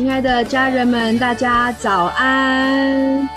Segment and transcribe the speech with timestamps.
[0.00, 3.28] 亲爱的家人们，大家早安！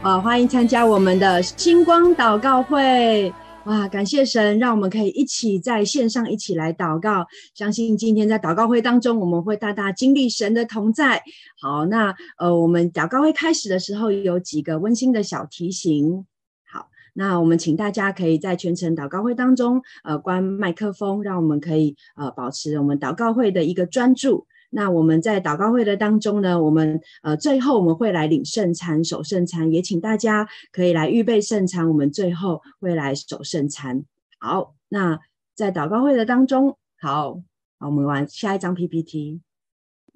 [0.00, 3.30] 啊，欢迎参加我们的星光祷告会。
[3.66, 7.26] 哇，感谢神，让我们可以一起在线上一起来祷告。
[7.52, 11.22] 相信今天在祷告会当中，我们会大大经历神的同在。
[11.60, 16.24] 好，那呃，我们祷告会开始的时候有几个温馨的小提醒。
[16.72, 24.46] 好，那我们请大家可以在全程祷告会当中，呃，关麦克风，让我们可以呃保持我们祷告会的一个专注。
[24.76, 34.04] 那我们在祷告会的当中呢，我们呃最后我们会来领圣餐、守圣餐，也请大家可以来预备圣餐，我们最后会来守圣餐。
[34.38, 35.18] 好，那
[35.54, 37.40] 在祷告会的当中，好，
[37.78, 39.40] 好，我们玩下一张 PPT。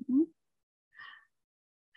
[0.06, 0.26] 嗯，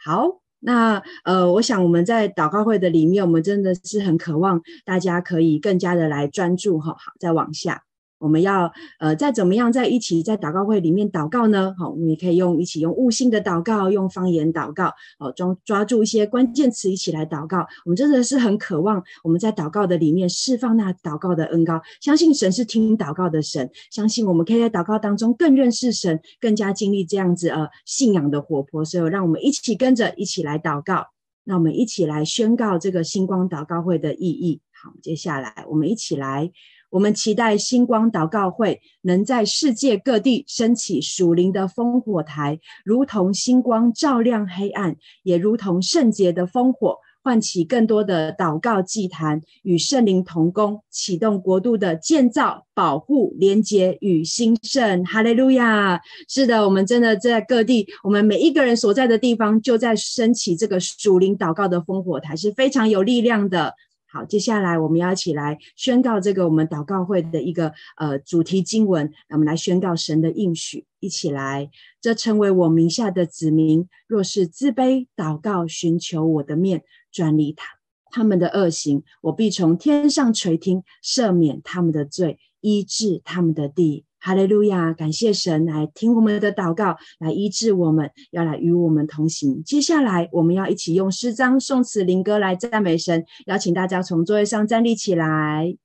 [0.02, 6.94] 好，那呃，我想我们在祷告会的里面，我们真的是很渴望大家可以更加的来专注哈。
[6.94, 7.84] 好，再往下。
[8.24, 11.76] 我们要呃再怎么样在一起在祷告会里面祷告呢？
[11.78, 17.68] 好，我们也可以用一起用悟性的祷告，用方言祷告，好，抓抓住一些关键词一起来祷告。
[17.84, 28.86] 我们真的是很渴望我们在祷告的里面释放那祷告的恩膏，相信神是听祷告的神，相信我们可以在祷告当中更认识神，更加经历这样子呃信仰的活泼。
[28.86, 31.08] 所以让我们一起跟着一起来祷告，
[31.44, 34.62] 那我们一起来宣告这个星光祷告会的意义。
[34.72, 36.50] 好，接下来我们一起来。
[36.94, 55.04] 我们期待星光祷告会能在世界各地升起属灵的烽火台，如同星光照亮黑暗，也如同圣洁的烽火，唤起更多的祷告祭坛，与圣灵同工，启动国度的建造、保护、连结与兴盛。
[55.04, 56.00] 哈利路亚！
[56.30, 63.74] 是的，我们真的在各地，我们每一个人所在的地方，就在升起这个属灵祷告的烽火台，是非常有力量的。
[64.14, 77.66] 好，接下来我们要一起来宣告这个我们祷告会的一个呃主题经文，我们来宣告神的应许，一起来，这称为我名下的子民，若是自卑祷告，寻求我的面，转离他
[78.12, 84.06] 他们的恶行，我必从天上垂听，赦免他们的罪，医治他们的地。
[84.26, 84.94] 哈利路亚！
[84.94, 89.62] 感谢神来听我们的祷告，来医治我们，要来与我们同行。
[89.66, 93.26] 接下来，我们要一起用诗章、颂词、灵歌来赞美神。
[93.48, 95.76] 邀请大家从座位上站立起来。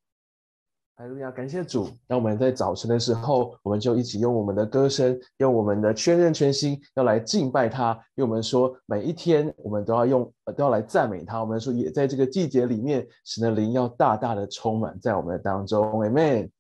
[0.95, 1.33] 哈利路亚！
[1.33, 1.89] 感谢主。
[2.07, 7.91] 那我们在早晨的时候，我们就一起用我们的歌声，用我们的全人全心，要来敬拜他。
[8.15, 11.41] 因为我们说，每一天我们都要用，都要来赞美他。
[11.41, 15.83] 我们说，也在这个季节里面，神的灵要大大的充满在我们的当中。
[16.05, 16.51] Amen。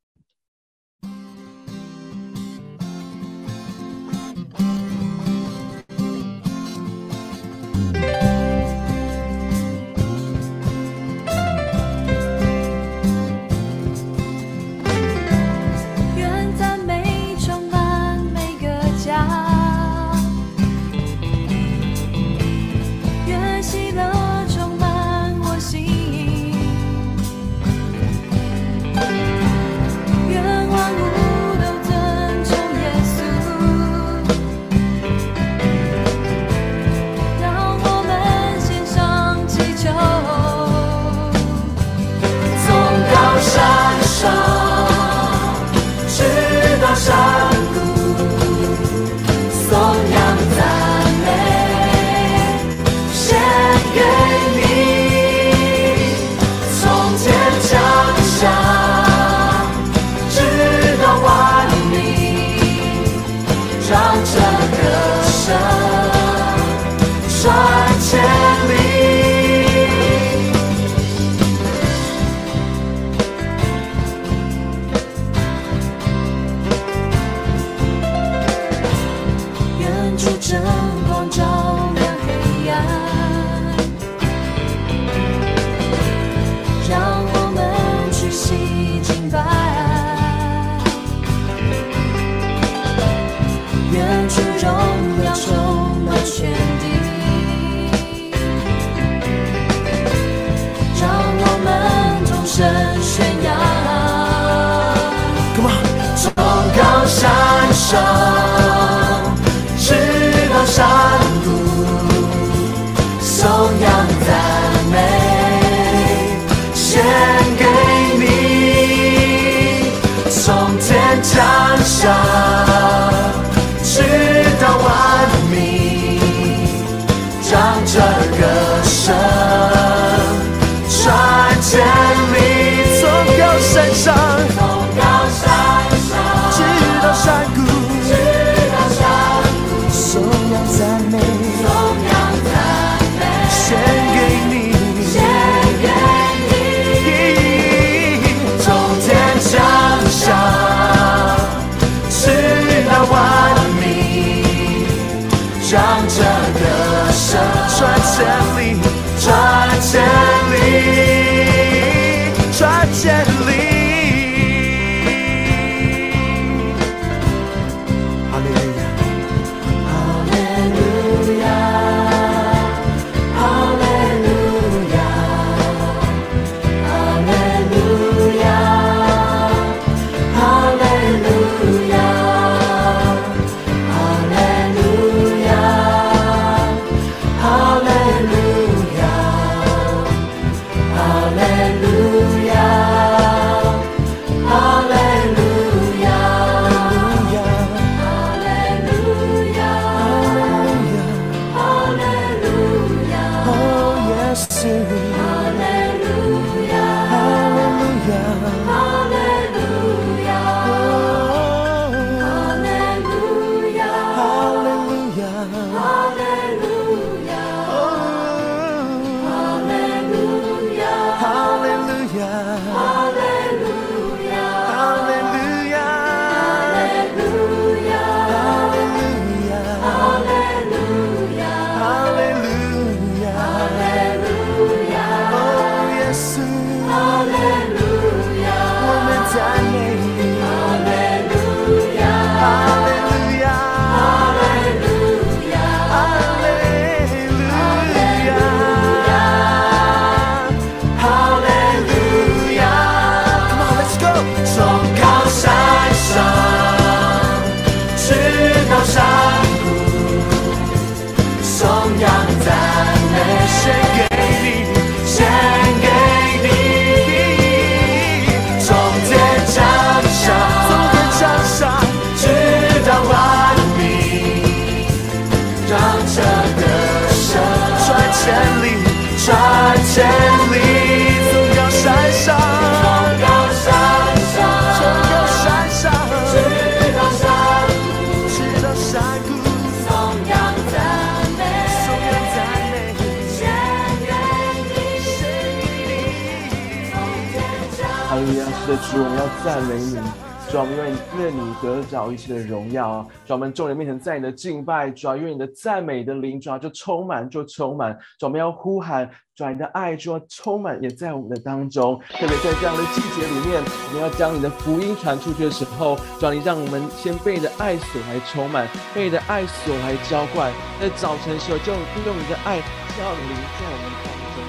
[298.78, 300.86] 主，我们要赞美你，主，我们愿
[301.18, 303.06] 愿你得着一切的荣耀。
[303.26, 307.92] 主，我们众人面前在你的敬拜，主，愿你的赞美的灵，主，就充满，就充满。
[308.18, 312.00] 主，我们要呼喊，主，你的爱，主，充满也在我们的当中。
[312.08, 320.50] 特别在这样的季节里面，我们要将你的福音传出去的时候，主，你让我们先被你的爱所来充满，被你的爱所来浇灌。
[320.80, 322.56] 在早晨时候，就用你的爱
[322.96, 324.40] 降临在我们当中，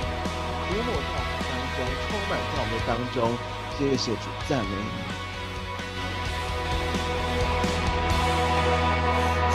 [0.63, 3.35] 涂抹在我们当中，充满在我们的当中。
[3.77, 5.08] 谢谢主，赞美你。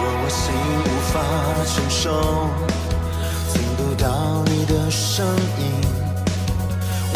[0.05, 0.53] 若我心
[0.85, 1.15] 无法
[1.65, 2.51] 承受，
[3.55, 5.25] 听不到你的声
[5.59, 5.62] 音，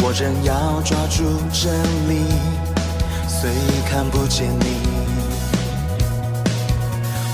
[0.01, 1.71] 我仍要抓住真
[2.09, 2.25] 理，
[3.27, 3.51] 虽
[3.87, 4.81] 看不见你。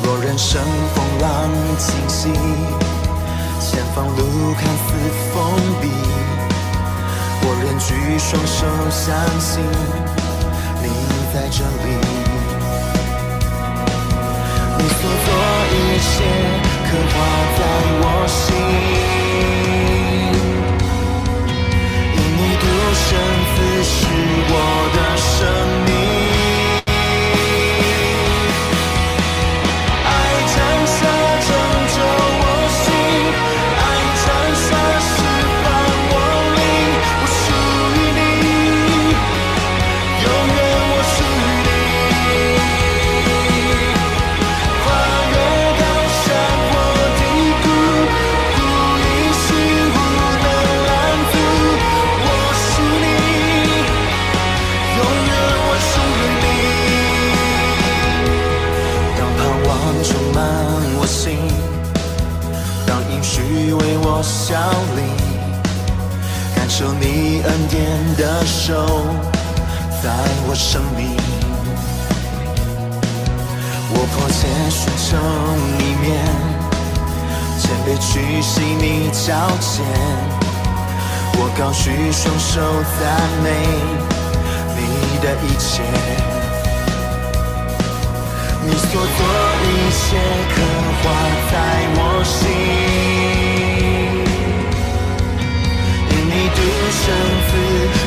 [0.03, 0.61] 若人生
[0.93, 2.33] 风浪侵袭，
[3.61, 4.93] 前方路看似
[5.31, 5.35] 封
[5.79, 5.87] 闭。
[7.47, 9.63] 我仍举双手，相信
[10.83, 10.89] 你
[11.33, 12.14] 在这里。
[14.85, 15.27] 你所做
[15.71, 16.13] 一切，
[16.85, 17.13] 刻画
[17.57, 17.59] 在
[18.01, 18.37] 我心。
[22.13, 22.63] 因你独
[22.93, 23.07] 生
[23.55, 23.95] 子是
[24.47, 24.53] 我
[24.95, 25.33] 的生
[25.87, 25.94] 命。
[70.55, 71.15] 生命。
[73.91, 75.17] 我迫切寻求
[75.77, 76.03] 里面，
[77.59, 79.25] 谦卑屈膝你脚
[79.59, 79.83] 前，
[81.37, 82.51] 我高举双手
[82.99, 83.03] 赞
[83.43, 83.45] 美
[84.75, 84.79] 你
[85.21, 85.83] 的一切。
[88.67, 88.99] 你所做
[89.61, 90.03] 一切
[90.55, 90.55] 刻
[91.03, 91.05] 画
[91.51, 91.53] 在
[91.97, 92.33] 我心，
[96.09, 96.59] 因你独
[96.89, 97.03] 生
[97.47, 97.51] 子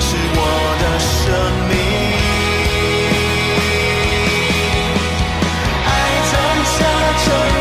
[0.00, 0.36] 是我
[0.80, 1.16] 的生
[1.68, 2.17] 命。
[7.28, 7.57] show.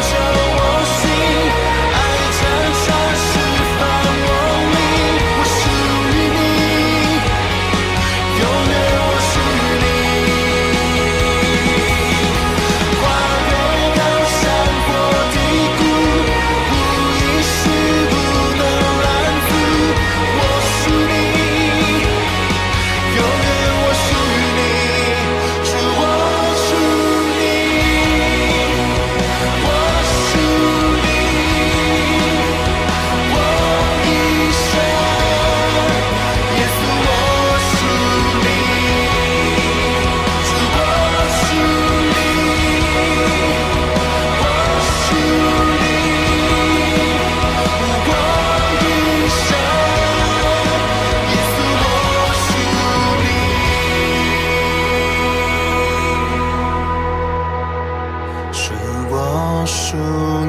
[59.09, 59.97] 我属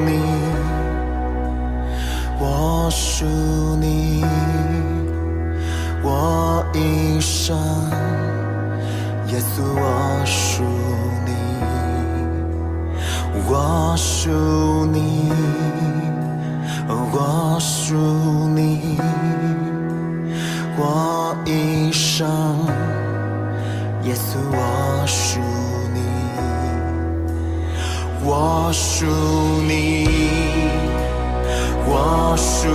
[0.05, 0.21] 你
[2.39, 3.25] 我属
[3.79, 4.23] 你
[6.03, 7.57] 我一生
[9.27, 10.63] 耶稣我属
[11.25, 11.31] 你
[13.47, 15.31] 我属你
[17.11, 17.95] 我属
[18.55, 18.97] 你
[20.77, 22.27] 我一生
[24.03, 25.48] 耶稣我属
[28.69, 29.03] 我属
[29.67, 30.07] 你，
[31.87, 32.69] 我属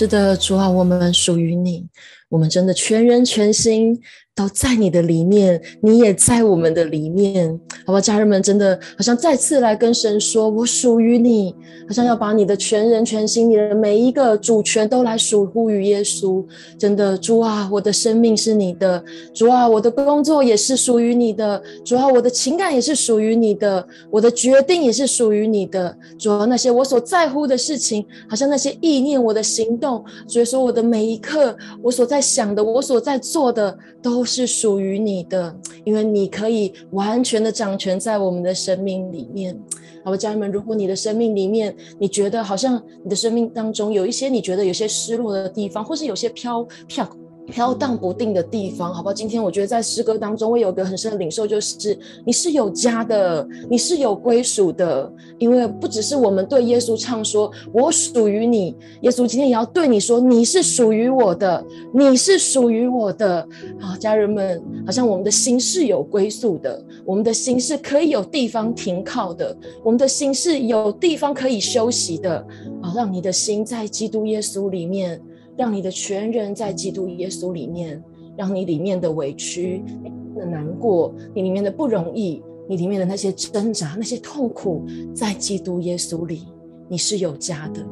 [0.00, 1.86] 是的，主啊，我们属于你，
[2.28, 4.00] 我们真的全人全心。
[4.32, 11.54] 都在你的里面，你也在我们的里面，好吧，家人们，真的好像再次来跟神说，我属于你，
[11.86, 16.42] 好像要把你的全人全心，你的每一个主权都来属乎于耶稣。
[16.78, 19.04] 真的，主啊，我的生命是你的，
[19.34, 39.60] 主啊，我的工作也是属于你的，主啊，我的情感也是属于你的，我的决定也是属于你的，主啊，那些我所在乎的事情，好像那些意念，我的行动，所以说我的每一刻，我我所在想的，我所在做的，都是属于你的，因为你可以完全的掌权在我们的生命里面。
[40.04, 47.04] 好吧，家人们，如果你的生命里面，你觉得好像你的生命当中有一些你觉得有些失落的地方，或是有些飘飘。
[47.50, 49.12] 飘荡不定的地方，好不好？
[49.12, 55.12] 今天我觉得在诗歌当中，我有一个很深的领受，就是你是有家的，你是有归属的。
[55.38, 63.46] 因为不只是我们对耶稣唱说“我属于你”，耶稣今天也要对你说：“你是属于我的，你是属于我的。”
[63.80, 72.46] 好，家人们，好像我们的心是有归宿的，我们的心是可以有地方停靠的，我们的心是有地方可以休息的。
[72.82, 75.20] 好，让你的心在基督耶稣里面。
[75.60, 78.02] 让你的全人在基督耶稣里面，
[78.34, 86.48] 让你里面的委屈、你的难过、你里面的不容易、你里面的那些挣扎、那些痛苦，在基督耶稣里，
[86.88, 87.86] 你是有家的，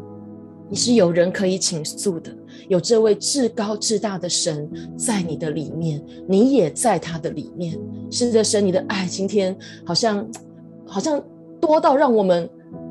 [0.71, 2.35] 你是有人可以倾诉的，
[2.71, 7.79] 有这位至高至大的神在你的里面，你也在他的里面。
[8.11, 10.27] 是的，神，你的爱今天好像
[10.87, 11.23] 好像
[11.61, 12.49] 多到让我们。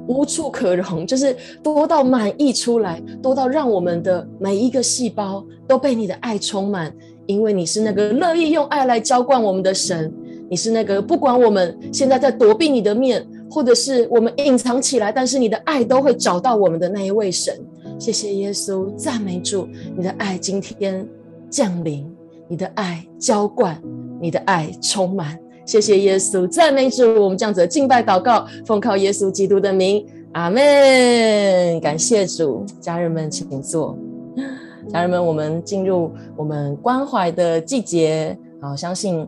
[0.07, 6.93] 无处可容，就是多到满溢出来，多到让我们的每一个细胞都被你的爱充满。
[7.25, 10.13] 因为你是那个乐意用爱来浇灌我们的神，
[10.49, 17.53] 你是那个不管我们现在在躲避你的面，或者是我们隐藏起来，但是你的爱都会找到我们的那一位神。
[17.99, 21.05] 谢谢耶稣，赞美主，你的爱今天
[21.49, 22.09] 降临，
[22.47, 23.77] 你的爱浇灌，
[24.21, 25.37] 你的爱充满。
[25.67, 31.77] 谢谢耶稣，赞美主，我们这样子敬拜祷告，奉靠耶稣基督的名，阿门。
[31.81, 33.97] 感谢主，家人们请坐。
[34.87, 39.27] 家人们，我们进入我们关怀的季节，啊，相信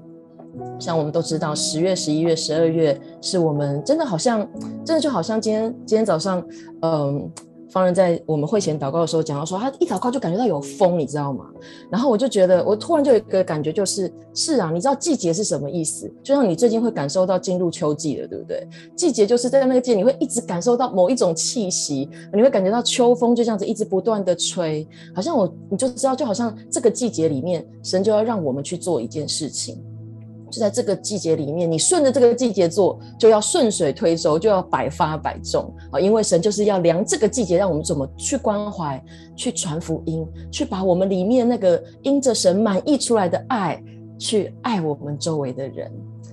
[0.80, 4.48] 像我们都知道，十月、十一月、十二月是我们真的好像，
[4.86, 6.42] 真的就好像今天今天早上，
[6.84, 7.30] 嗯。
[7.70, 11.46] 方人在我们会前祷告的时候讲到说，他一祷告就感觉到有风，你知道吗？
[11.90, 16.12] 然后我就觉得，我突然就有一个感觉，就是是啊，你知道季节是什么意思？
[16.24, 18.68] 就像你最近会感受到进入秋季了，对不对？
[18.96, 29.80] 季节就是在那个季节，你会一直感受到某一种气息，你会感觉到秋风就这样子一直不断的吹，好像我你就知道，就好像这个季节里面，神就要让我们去做一件事情。
[30.50, 36.00] 就在这个季节里面，你顺着这个季节做，就要顺水推舟，就要百发百中啊！
[36.00, 39.02] 因为神就是要量这个季节，让我们怎么去关怀、
[39.36, 43.82] 去传福音、去把我们里面那个因着神满溢出来的爱，
[44.18, 45.92] 去爱我们周围的人。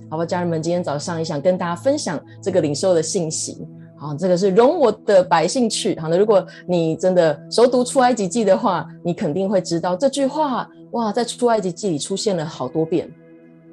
[0.09, 3.57] 好吧，家人们，今天早上也想跟大家分享这个领受的信息。
[3.99, 5.99] 好，这个是容我的百姓去。
[5.99, 10.69] 好的，如果你真的熟读出埃及记的话，你肯定会知道这句话。
[10.91, 13.11] 哇，在出埃及记里出现了好多遍。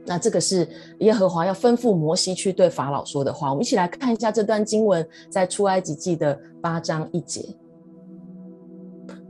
[0.07, 0.69] 那这个是
[1.01, 3.51] 耶和华要吩咐摩西去对法老说的话。
[3.51, 7.43] 我们一起来看一下这段经文，在出埃及记的八章一节。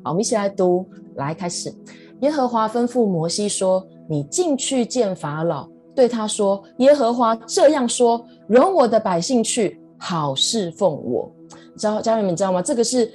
[0.03, 1.73] 好，我们一起来读，来开始。
[2.21, 11.31] 耶和华吩咐摩西说：“你进去见法老，对他说：耶和华这样说：容我的百姓去，好侍奉我。”
[11.77, 12.63] 知道家人们知道吗？
[12.63, 13.11] 这个是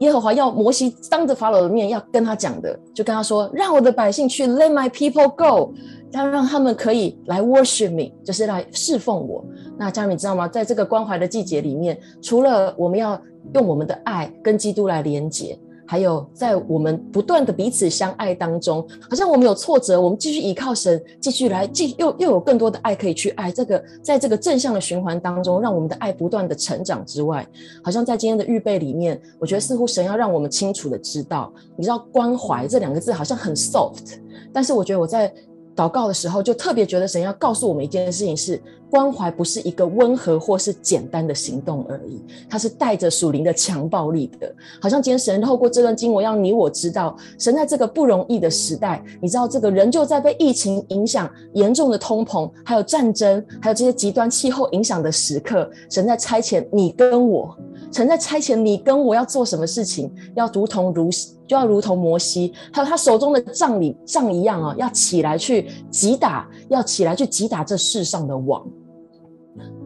[0.00, 5.72] 耶和华要摩西当着法老的面要跟他讲的，就跟他说：“让我的百姓去，Let my people go，
[6.18, 9.44] 要让他们可以来 worship me，就是来侍奉我。”
[9.78, 10.48] 那家人们知道吗？
[10.48, 13.20] 在这个关怀的季节里面，除了我们要
[13.54, 15.58] 用我们的爱跟基督来连接。
[15.88, 23.52] 还有，在我们不断的彼此相爱当中，好像我们有挫折，我们继续依靠神，继续来，继又又有更多的爱可以去爱。
[23.52, 27.46] 这个在这个正向的循环当中，让我们的爱不断的成长之外，
[27.84, 34.18] 好像在今天的预备里面，我觉得似乎神要让我们清楚的知道，你知道关怀这两个字好像很 soft，
[34.52, 35.32] 但是我觉得我在。
[35.76, 44.50] 祷告的时候，就特别觉得神要告诉我们一件事情是：关怀不是一个温和或是简单的行动而已，它是带着属灵的强暴力的。
[44.80, 57.54] 好像今天神透过这段经文，让你我知道，神在这个不容易的时代，你知道这个人就在被疫情影响、严重的通膨，还有战争，还有这些极端气候影响的时刻，神在差遣你跟我，
[57.92, 61.10] 神在差遣你跟我要做什么事情，要如同如。
[61.46, 68.66] 就要如同摩西，还有他手中的杖里杖一样啊，要起来去击打，要起来去击打这世上的王。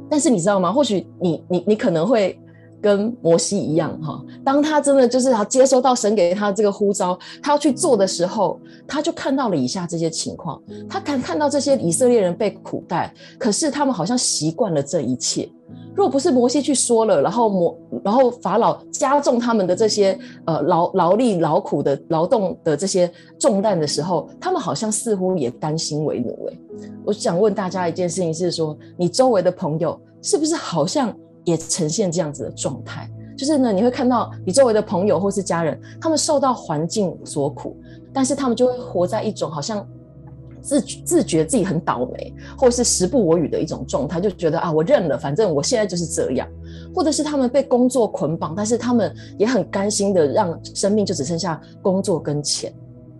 [0.08, 0.72] 但是你知道吗？
[0.72, 2.40] 或许你你你可能会
[2.80, 10.60] 跟摩西一样哈，当他真的就是要接收到神给他这个呼召，他要去做的时候，他就看到了以下这些情况。
[10.88, 15.50] 他看看到这些以色列人被苦待，可是他们好像习惯了这一切。
[15.94, 26.46] 若不是摩西去说了，然后摩，然后法老加重他们的这些呃劳劳力劳苦的劳动的这些重担的时候，他们好像似乎也甘心为奴。
[26.46, 26.58] 诶，
[27.04, 31.14] 我想问大家一件事情是说，你周围的朋友是不是好像
[31.50, 33.10] 也呈现这样子的状态？
[33.36, 37.76] 就是呢，你会看到你周围的朋友或是家人，他们受到环境所苦，
[38.12, 39.86] 但是他们就会活在一种好像。
[40.62, 46.46] 自自觉自己很倒霉，或是时不我与的一种状态，就觉得啊，我认了，反正我现在就是这样。
[46.94, 52.70] 或者是他们被工作捆绑，但是他们也很甘心的让生命就只剩下工作跟钱。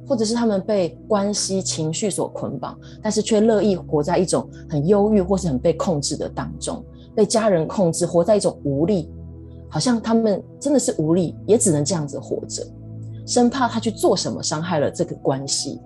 [0.07, 9.11] 或者是他们被关系、情绪所捆绑，但是却乐意活在一种很忧郁或是很被控制的当中，被家人控制，活在一种无力，
[9.69, 12.65] 好像他们真的是无力，也只能这样子活着，
[13.27, 15.81] 生怕他去做什么伤害了这个关系。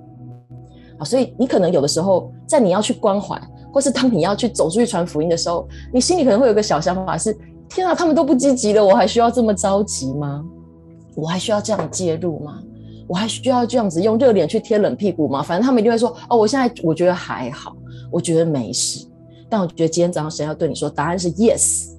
[0.98, 3.40] 啊，所以你可能有的时候，在你要去关怀，
[3.72, 7.36] 或是当你要去走出去传福音的时候，你心里可能会有个小想法是：
[7.68, 10.44] 天啊，他们都不积极了，我还需要这么着急吗？
[11.16, 12.62] 我还需要这样介入吗？
[13.06, 15.42] 我还需要这样子用热脸去贴冷屁股吗？
[15.42, 17.76] 反正他们一定会说：哦，我现在我觉得还好，
[18.10, 19.06] 我觉得没事。
[19.48, 21.90] 但我觉得今天早上神要对你说，答案是 yes，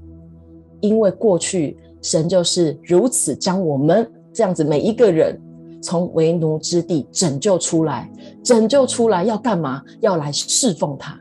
[0.82, 5.40] 因为过去神就是如此将我们这样子每一个人。
[5.82, 8.12] 从为奴之地拯救出来，
[8.44, 9.84] 拯救出来要干嘛？
[10.02, 11.16] 要来侍奉他，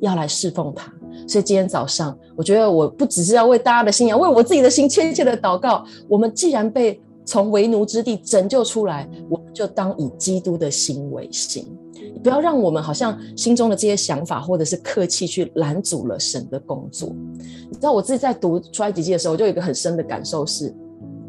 [0.00, 0.92] 要来侍奉他。
[1.26, 5.84] 所以今天早上，我觉得我不只是要为大家的心，要为我自己的心切切的祷告。
[6.08, 11.66] 我们既然被从为奴之地拯救出来，我们就当以基督的心为心，
[12.22, 17.14] 不要让我们好像心中的这些想法或者是客气去拦阻了神的工作。
[17.68, 20.74] 你知道我自己在读出埃及记的时候，我就有一个很深的感受是。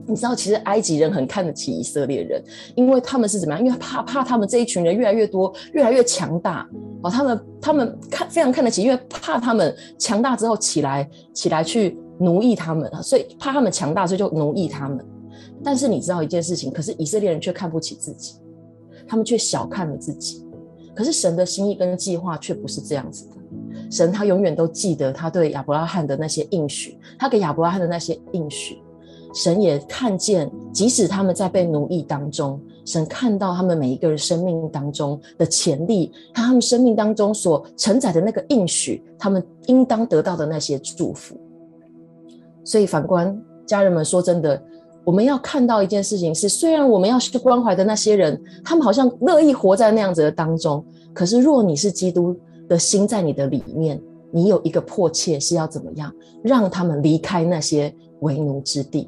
[0.07, 2.39] 你知道，其实埃及人很看得起以色列人，
[2.75, 3.65] 因为他们是怎么样？
[3.65, 6.63] 因为怕怕他们这一群人越来越多，越来越强大
[7.01, 7.09] 哦。
[7.09, 15.03] 他们他们看非常看得起，因为怕他们强大之后起来起来去奴役他们，所以怕他们强大，所以就奴役他们。
[15.63, 18.35] 但是你知道一件事情，可是以色列人却看不起自己，
[19.07, 20.44] 他们却小看了自己。
[20.95, 23.35] 可是神的心意跟计划却不是这样子的。
[23.91, 28.81] 神他永远都记得他对亚伯拉罕的那些应许，他给亚伯拉罕的那些应许。
[29.33, 41.35] 神也看见，即使他们在被奴役当中，神看到他们每一个人生命当中的潜力，他们生命当中所承载的那个应许，他们应当得到的那些祝福。
[42.63, 44.63] 所以反观家人们，说真的，
[45.05, 52.35] 我们要看到一件事情是：虽然我们要去关怀的那些人，他们好像乐意活在那样子的当中，可是若你是基督
[52.67, 56.11] 的心在你的里面，你有一个迫切是要怎么样
[56.43, 59.07] 让他们离开那些为奴之地。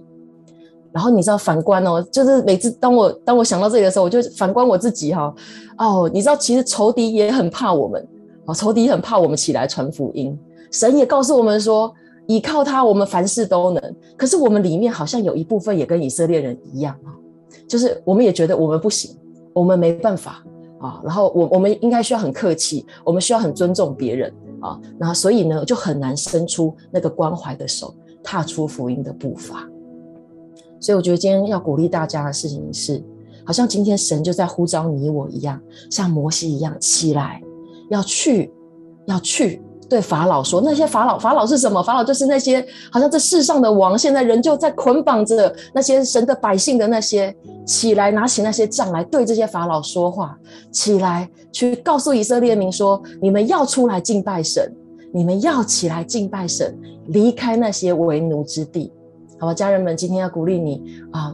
[0.94, 5.34] 然后你知道反观哦，就是每次当我当我想到这里的时候，我就反观我自己哈，
[5.78, 8.08] 哦，你知道其实仇敌也很怕我们，
[8.46, 10.38] 哦，仇敌很怕我们起来传福音。
[10.72, 11.94] 神也告诉我们说，
[12.28, 13.96] 依靠他，我们凡事都能。
[14.16, 17.16] 可是我们里面好像有一部分也跟以色列人一样啊，
[17.68, 19.16] 就是我们也觉得我们不行，
[19.54, 20.44] 我们没办法
[20.80, 21.02] 啊。
[21.04, 24.80] 然后我我们应该需要很客气，我们需要很尊重别人啊。
[25.00, 29.68] 然后所以呢，就很难伸出那个关怀的手，踏出福音的步伐。
[30.80, 33.04] 所以我觉得今天要鼓励大家的事情是，
[33.44, 35.60] 好像今天神就在呼召你我一样，
[35.90, 37.42] 像摩西一样起来，
[37.90, 38.54] 要去，
[39.06, 41.82] 要去对法老说：“那些法老，法老是什么？
[41.82, 47.34] 法老就是那些好像这世上的王，现在仍旧在捆绑着那些神的百姓的那些，
[47.66, 50.38] 起来拿起那些杖来对这些法老说话，
[50.72, 54.70] 起来去告诉以色列民说：你们要出来敬拜神，
[55.14, 58.92] 你们要起来敬拜神，离开那些为奴之地。
[59.40, 61.34] 好吧，家人们，今天要鼓励你啊，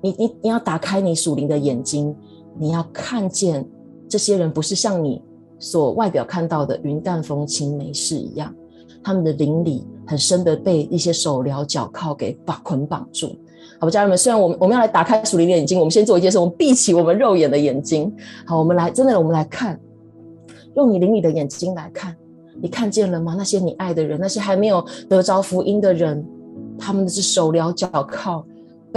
[0.00, 2.14] 你你你要打开你属灵的眼睛，
[2.58, 3.66] 你要看见
[4.08, 5.20] 这些人不是像你。”
[5.58, 8.54] 所外表看到的云淡风轻没事一样，
[9.02, 13.34] 他们的灵里很深的被一些手镣脚铐给绑捆绑住。
[13.80, 18.12] 好吧，家人们，虽然我们我们要来打开属灵的眼睛，我们先做一件事，我们闭起我们肉眼的眼睛。
[18.44, 19.78] 好，我们来，真的，我们来看，
[20.74, 22.16] 用你灵里的眼睛来看，
[22.60, 23.34] 你看见了吗？
[23.38, 26.24] 那些你爱的人，那些还没有得着福音的人，
[26.78, 28.44] 他们的是手镣脚铐。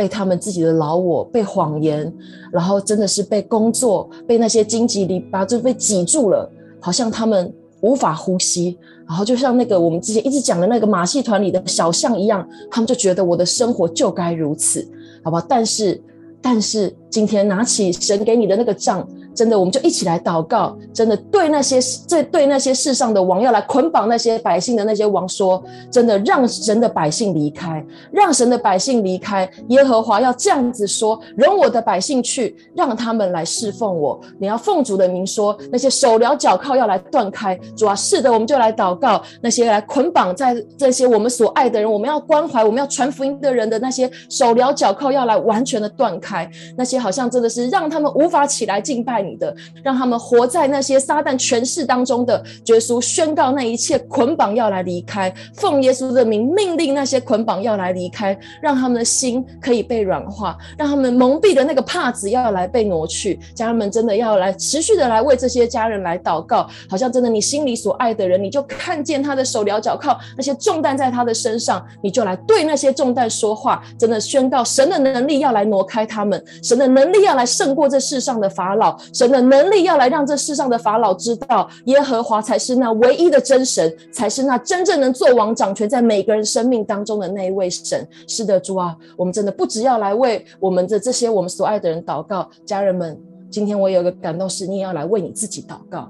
[0.01, 2.11] 被他们自己的老我，被谎言，
[2.51, 8.75] 然后真的是被工作，被那些荆棘篱笆就被挤住了，好像他们无法呼吸，
[9.07, 14.83] 然后就像那个我们之前一直讲的那个马戏团里的小象一样，他们就觉得我的生活就该如此，
[15.23, 15.45] 好吧？
[15.47, 16.01] 但是，
[16.41, 19.07] 但是今天拿起神给你的那个杖。
[19.33, 20.77] 真的，我们就一起来祷告。
[20.93, 29.49] 真的，对那些这对那些世上的王要来捆绑那些百姓的那些王说：真的，让神的百姓离开，让神的百姓离开。
[29.69, 34.19] 耶和华要这样子说：容我的百姓去，让他们来侍奉我。
[34.37, 37.57] 你要奉主的名说，那些手镣脚铐要来断开。
[37.77, 46.49] 主啊，是的，我们就来祷告那些来捆绑在这些我们所爱的人，我们要关怀，我们要传福音的人的那些手镣脚铐要来完全的断开。
[46.77, 49.20] 那些好像真的是让他们无法起来敬拜。
[49.21, 63.39] 你的，让他们活在那些撒旦权势当中的耶稣宣告，那一切捆绑要来离开，奉耶稣的名命令那些捆绑要来离开，让他们的心可以被软化，让他们蒙蔽的那个帕子要来被挪去。
[63.53, 78.97] 家人们真的要来持续的来为这些家人来祷告，好像真的你心里所爱的人，你就看见他的手镣脚铐那些重担在他的身上，你就来对那些重担说话，真的宣告神的能力要来挪开他们，神的能力要来胜过这世上的法老。
[79.13, 88.07] 神的能力要来让这世上的法老知道，耶和华才是那唯一的真神，才是那真正能做王掌权在每个人生命当中的那一位神。
[88.27, 93.30] 是的，主啊，我们真的不只要来为我们的这些我们所爱的人祷告，家人们。
[93.51, 96.09] 今天我有个感动，是你也要来为你自己祷告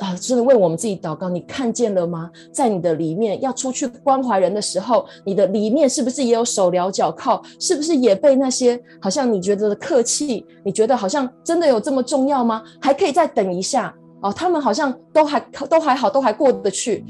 [0.00, 0.14] 啊！
[0.20, 1.28] 真的为我们自己祷告。
[1.28, 2.28] 你看见了吗？
[2.52, 7.40] 在你的里面要出去关怀人的时候，你的里面是不是也有手镣脚铐？
[7.60, 10.44] 是不是也被那些好像你觉得的客气？
[10.64, 12.62] 你觉得好像真的有这么重要吗？
[12.80, 14.32] 还可以再等一下哦。
[14.32, 15.38] 他们好像都还
[15.70, 17.06] 都还好，都还过得去。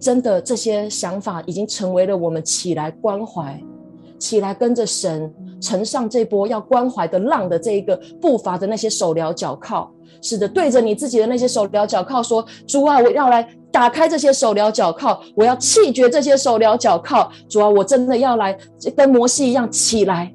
[0.00, 3.62] 真的，这些想法已经成为了我们起来关怀。
[4.18, 9.88] 起来，跟着神乘上这波要关怀的浪的这一个步伐的那些手镣脚铐，
[10.22, 17.30] 是的，对着你自己的那些手镣脚铐说：“主啊，我要来打开这些手镣脚铐，我要弃绝这些手镣脚铐。
[17.48, 18.56] 主啊，我真的要来
[18.96, 20.32] 跟摩西一样起来，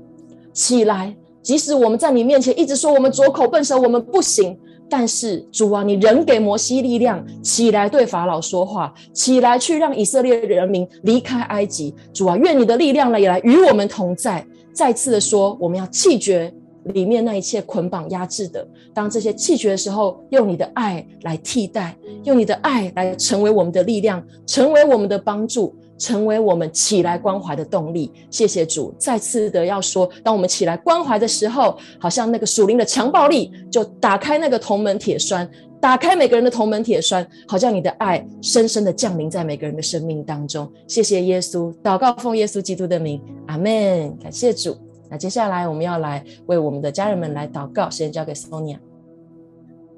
[0.53, 1.15] 起来。
[1.41, 4.57] 即使我们在你面前一直说我们拙口笨舌，我们不行。”
[4.87, 11.93] 但是主啊，你仍给摩西力量，起来对法老说话，起来去让以色列人民离开埃及。
[12.13, 14.45] 主啊，愿你的力量来也来与我们同在。
[14.75, 16.53] 再次的说，我们要弃绝
[16.93, 18.67] 里面那一切捆绑压制的。
[18.93, 25.73] 当这些弃绝的时候，用你的爱来替代，用你的爱来成为我们的力量，成为我们的帮助。
[25.97, 28.11] 成为我们起来关怀的动力。
[28.29, 35.49] 谢谢主，再次的要说，当我们起来关怀的时候，好像那个属灵的强暴力就打开那个铜门铁栓，
[35.85, 40.67] 打开每个人的铜门铁栓，好像你的爱深深的降临在每个人的生命当中。
[40.87, 44.17] 谢谢耶稣，祷告奉耶稣基督的名，阿门。
[44.17, 44.75] 感谢主。
[45.11, 48.79] 那接下来我们要来为我们的家人们来祷告，时间交给 Sonia。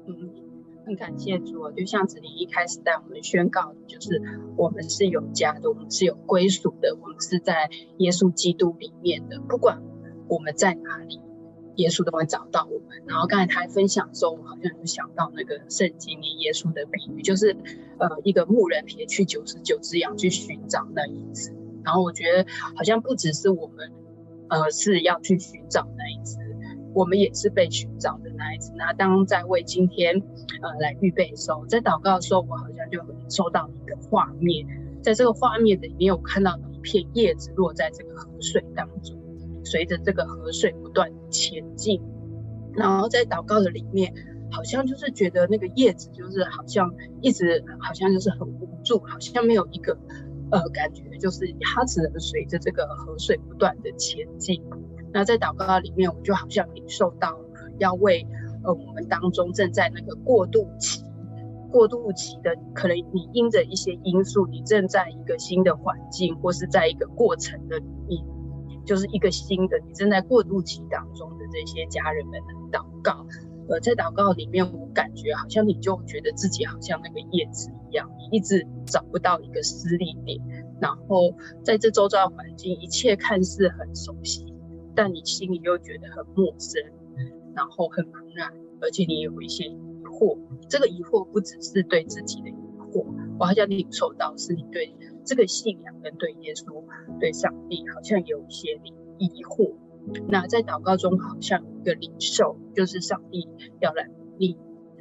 [0.06, 0.28] 嗯
[0.84, 4.20] 很感谢主，就像子琳一开始带我们宣告，就是
[4.58, 9.40] 我们是有家的，我们是有归属的，我们是在耶稣基督里面的。
[9.48, 9.80] 不管
[10.28, 11.18] 我们在哪里，
[11.78, 13.02] 耶稣都会找到我们。
[13.06, 17.56] 然后刚才他还分享的时候，我好像有想到那个圣经里耶稣的比喻，就是
[17.98, 21.52] 呃一个牧人撇去九十九只羊去寻找那一只。
[21.82, 23.90] 然后我觉得好像不只是我们
[24.48, 26.36] 呃是要去寻找那一只。
[26.94, 28.72] 我们也是被寻找的那一只。
[28.74, 30.20] 那当在为今天，
[30.62, 34.66] 呃，来预备的时候，在祷告的时候，我好像就收到一个画面，
[35.02, 39.16] 在这个画面里面，我看到一片叶子落在这个河水当中，
[39.70, 42.00] 随着这个河水不断前进。
[42.74, 44.12] 然后在祷告的里面，
[44.50, 49.98] 好像就是觉得那个叶子就是好像一直好像就是很无助，好像没有一个
[50.50, 54.62] 呃感觉，就是它只能随着这个河水不断的前进。
[55.12, 57.38] 那在祷告里面，我就好像领受到
[57.78, 58.26] 要为
[58.62, 61.02] 呃我们当中正在那个过渡期
[61.70, 68.24] 过渡期的，可能你因着一些因素，你正在一个新的环境，或是在一个过程的里面，
[68.88, 73.26] 就是一个新的，你正在过渡期当中的这些家人们的祷告。
[73.68, 80.40] 呃，在祷告里面，我感觉好像你就觉得自己好像那个叶子一样，你一直找不到一个施力点，
[80.80, 84.46] 然后在这周遭环境，一切看似很熟悉，
[84.94, 86.82] 但你心里又觉得很陌生，
[87.54, 90.38] 然后很茫然，而且你也有一些疑惑。
[90.66, 92.54] 这个疑惑不只是对自己的疑
[92.90, 93.04] 惑，
[93.38, 94.86] 我好像领受到是你对
[95.28, 96.82] 这个信仰跟对耶稣、
[97.20, 98.80] 对上帝好像有一些
[99.18, 99.74] 疑惑。
[100.26, 103.46] 那在祷告中，好像有一个领受，就是上帝
[103.78, 104.56] 要来你，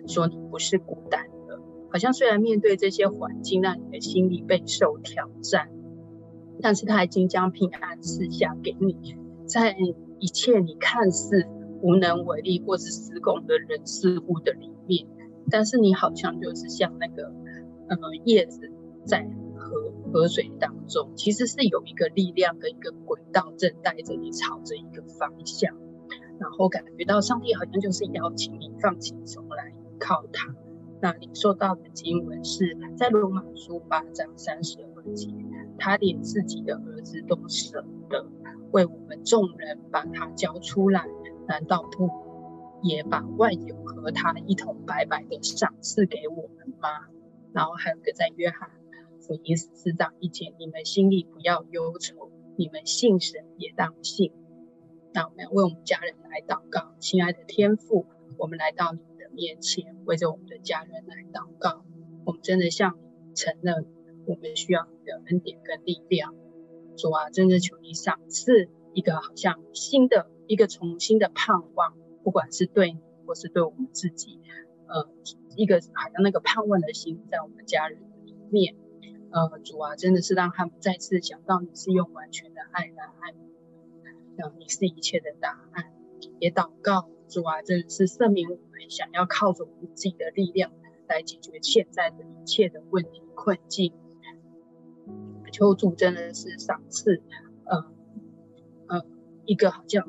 [0.05, 1.57] 说你不是孤单的。
[1.89, 5.69] 好像虽然面对这些环境，让你的心里备受挑战，
[6.61, 9.15] 但是他已经将平安赐下给你。
[9.45, 9.77] 在
[10.19, 11.47] 一切你看似
[11.81, 15.07] 无能为力或是失控的人事物的里面，
[15.49, 17.33] 但是你好像就是像那个
[17.87, 18.69] 呃叶子
[19.05, 19.25] 在。
[19.59, 25.75] 河河水当中，其实是有一个力量跟一个轨道正带着你朝着一个方向，
[26.39, 30.55] 然后感觉到上帝好像就是邀请你放轻松来依靠他。
[30.99, 35.29] 那你收到的经文是在罗马书八章三十二节，
[35.77, 38.25] 他连自己的儿子都舍得
[38.71, 41.07] 为我们众人把他交出来，
[41.47, 42.09] 难道不
[42.81, 46.89] 也把万有和他一同白白的赏赐给我们吗？
[47.53, 48.71] 然后还有个在约翰。
[49.27, 54.31] 福音十四章一节，你们心里不要忧愁，你们信神也当信。
[55.13, 58.05] 那我们要为我们家人来祷告，亲爱的天父，
[58.37, 61.83] 我们来到你的面前，为着我们的家人来祷告。
[62.25, 63.85] 我们真的向你承认，
[64.25, 66.33] 我们需要你的恩典跟力量。
[66.95, 74.39] 主啊，真的求你赏赐一个好像新的一个重新的盼望，不管是对你或是对我们自己，
[74.87, 75.09] 呃，
[75.57, 78.73] 一个好像那个盼望的心在我们家人的里面。
[79.31, 83.33] 呃，主啊，真的是让他们再次想到你是用完全的爱来爱，
[84.35, 85.85] 然后你是一切的答案。
[86.39, 90.71] 也祷告，主啊，真的是赦免我们想要靠着我们自己的力量
[91.07, 93.93] 来解决现在的一切的问题困境。
[95.51, 97.21] 求主真的是赏赐，
[97.65, 97.85] 呃
[98.87, 99.05] 呃，
[99.45, 100.07] 一个好像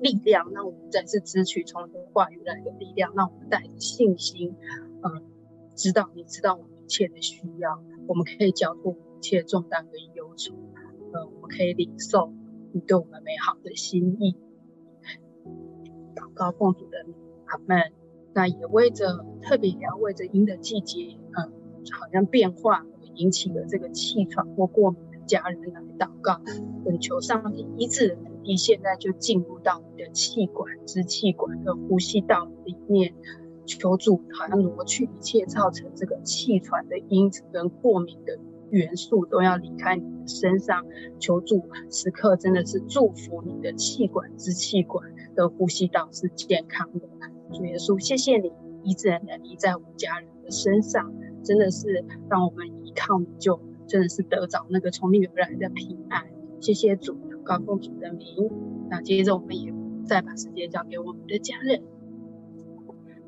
[0.00, 4.56] 力量，让我们再次支取从你话语来的力量，让我们带着信心，
[5.02, 5.22] 呃，
[5.76, 7.82] 知道你知道我们一切的需要。
[8.08, 10.54] 我们可以交托一切重担跟忧愁，
[11.12, 12.32] 呃，我们可以领受
[12.72, 14.34] 你对我们美好的心意。
[16.16, 17.92] 祷告奉主的名，阿门。
[18.34, 21.50] 那也为着特别也要为着阴的季节，嗯、呃，
[21.92, 26.40] 好像变化引起的这个气喘或过敏的家人来祷告，
[26.84, 33.14] 恳求上帝医治的能力，现在就进入到你的气管、支气管和呼吸道里面。
[33.68, 38.38] 求助好像挪去一切造成这个气喘的因子跟过敏的
[38.70, 40.84] 元素，都要离开你的身上。
[41.20, 47.06] 求助时刻真的是祝福你的气管、支气管的呼吸道是健康的。
[47.52, 48.50] 主耶稣，谢谢你
[48.82, 56.26] 医治的能力在我们家人的身上，真的是让我们依靠你，就真的是得着那个从你而来的平安。
[56.60, 58.50] 谢谢主，高奉主的名。
[58.90, 59.72] 那接着我们也
[60.04, 61.82] 再把时间交给我们的家人。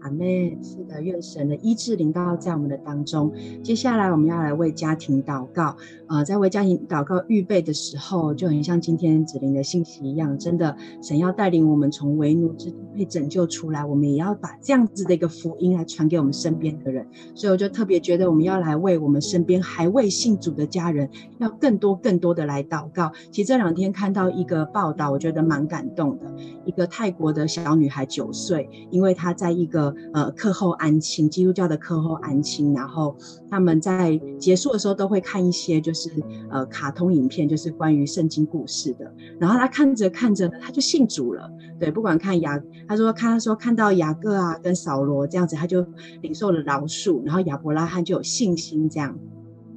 [0.01, 3.33] 阿妹，是的，愿神的医治临到在我们的当中。
[3.63, 5.77] 接下来我们要来为家庭祷告。
[6.09, 17.07] 呃，在为家庭祷告预备的时候，就很像今天子琳的信息一样，真的，神要带领我们从为奴之地被拯救出来，我们也要把这样子的一个福音来传给我们身边的人。
[17.35, 21.09] 所以我就特别觉得，我们要来为我们身边还未信主的家人，
[21.39, 23.13] 要更多更多的来祷告。
[23.31, 26.27] 其实这两天看到一个报道，我觉得蛮感动的。
[26.65, 33.17] 一个泰国的小女孩九岁，因为她在一个呃，课后安亲，基督教的课后安亲，然后
[33.51, 36.11] 他们在结束的时候都会看一些就是
[36.51, 39.13] 呃卡通影片，就是关于圣经故事的。
[39.39, 41.51] 然后他看着看着，他就信主了。
[41.79, 45.87] 对，不管看雅，他说看他说看到雅各啊跟扫罗这样子，他就
[46.23, 49.17] 领受了饶恕，然后亚伯拉罕就有信心这样。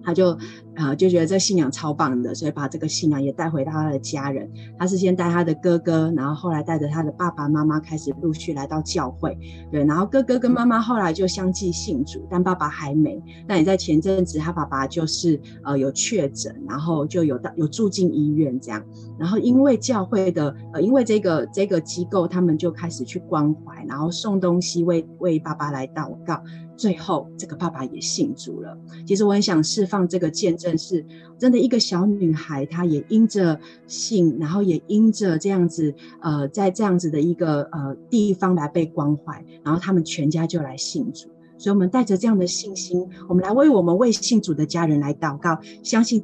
[0.03, 0.37] 他就，
[0.75, 4.49] 呃，就觉得这信仰超棒的，所以把这个信仰也带回到他的家人。
[4.77, 9.37] 他是先带他的哥哥，然后后来带着他的爸爸妈妈开始陆续来到教会。
[9.71, 13.21] 对，然后哥哥跟妈妈后来就相继信主，但爸爸还没。
[13.47, 18.83] 那也在前阵子，他爸爸就是呃有确诊，然后就有到有住进医院这样。
[19.17, 26.43] 然后因为教会的，呃，因为这个这个机构，他们就开始去关怀，然后送东西为为爸爸来祷告。
[26.75, 28.77] 最后，这个爸爸也信主了。
[29.05, 31.05] 其实我很想释放这个见证，是
[31.37, 41.29] 真的一个小女孩，她也因着信，然后也因着这样子，呃，在这样子的一个呃地方来被关怀，然后他们全家就来信主。
[41.57, 46.23] 所以，我们带着这样的信心，我们来为我们为信主的家人来祷告，相信。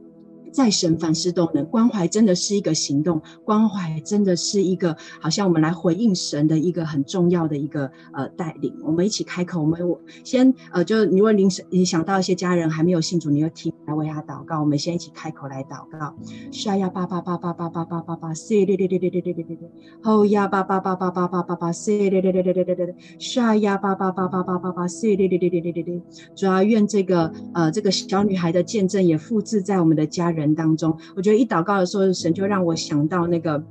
[0.52, 8.74] 在神凡事都能，关怀真的是一个行动，关怀真的是一个好像我们来回应神的一个很重要的一个呃带领。
[8.84, 9.80] 我们一起开口，我们
[10.24, 14.60] 先呃，就你问临时你想到一些家人还没有信主，你就提来为他祷告。
[14.60, 16.14] 我们先一起开口来祷告。
[16.52, 19.60] 沙呀巴巴巴巴巴巴巴巴巴，塞哩哩哩哩哩哩哩哩。
[20.02, 22.94] 后呀巴巴巴巴巴巴巴巴，塞哩哩哩哩哩哩哩哩。
[23.20, 26.02] 沙呀巴巴巴巴巴巴巴，塞哩哩哩哩哩哩哩。
[26.36, 30.39] 主要愿这个呃这个小女孩的见证也复制在我们的家人。
[30.40, 33.62] 人当中，我觉得一祷告的时候，神就让我想到那个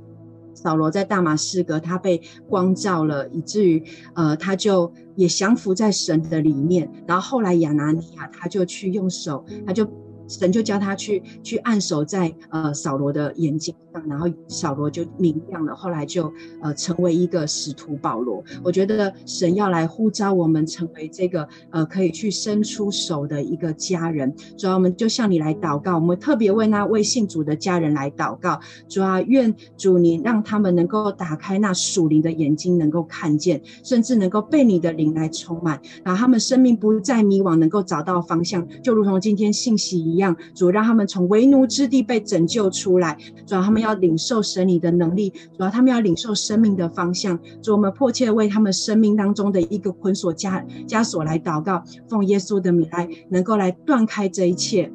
[0.53, 6.89] 扫罗在大马士革，他被光照了，以至于呃，他就也降服在神的里面。
[7.07, 9.87] 然后后来亚拿尼亚他就去用手，他就
[10.27, 13.73] 神就叫他去去按手在呃扫罗的眼睛。
[14.07, 18.43] 然后小罗就明亮了，后来就呃成为一个使徒保罗。
[18.63, 24.31] 我觉得神要来呼召我们成为这个呃可以去伸出手的一个家人。
[24.57, 28.59] 主要我们就向你来祷告，我们特别为那位信主的家人来祷告。
[28.87, 40.35] 主要愿主你让他们能够打开那属灵的眼睛，能够看见，甚至能够被你的灵来充满，然后他们生命不再迷惘，能够找到方向，就如同今天信息一样。
[40.53, 43.17] 主让他们从为奴之地被拯救出来。
[43.47, 43.78] 主要他们。
[43.79, 47.39] 要领受神你的能力，主要他们要领受生命的方向。
[47.61, 54.91] 主，我们迫切为他们生命当中的一个捆锁枷枷锁来祷告，奉耶稣的名来，能够来断开这一切。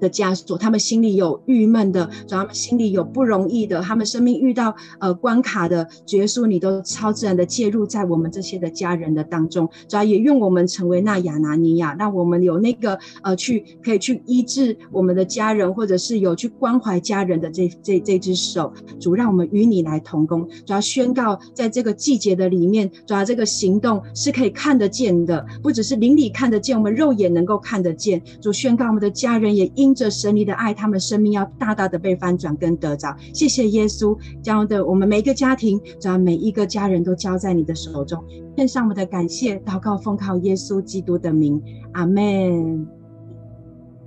[0.00, 29.89] 的枷锁，他们心里有郁闷的，主要他们心里有不容易的，他们生命遇到呃关卡的，主耶稣你都超自然的介入在我们这些的家人的当中，主要也愿我们成为那亚拿尼亚，让我们有那个呃去可以去医治我们的家人，或者是有去关怀家人的这这这只手，主让我们与你来同工，主要宣告在这个季节的里面，主要这个行动是可以看得见的，不只是灵里看得见，我们肉眼能够看得见，主宣告我们的家人也因。
[29.90, 33.12] 因着神你的爱，他们生命要大大的被翻转跟得着。
[33.34, 38.22] 谢谢耶稣，将的我们每一个家庭，将每一个家人都交在你的手中，
[38.56, 41.60] 献上我们的感谢、祷告，奉靠耶稣基督的名，
[41.94, 42.86] 阿门。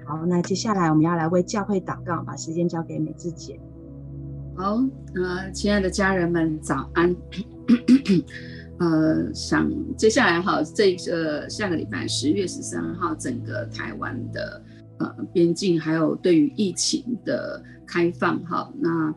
[0.05, 3.59] 好，那接下来我们要来为教会祷告，把时间交给美智姐。
[4.55, 4.81] 好，
[5.15, 7.13] 呃，亲爱的家人们，早安。
[8.79, 14.63] 呃，想接下来哈，这个下个礼拜十月十三号，整个台湾的。
[14.99, 19.07] 呃，边境还有对于疫情的开放，哈，那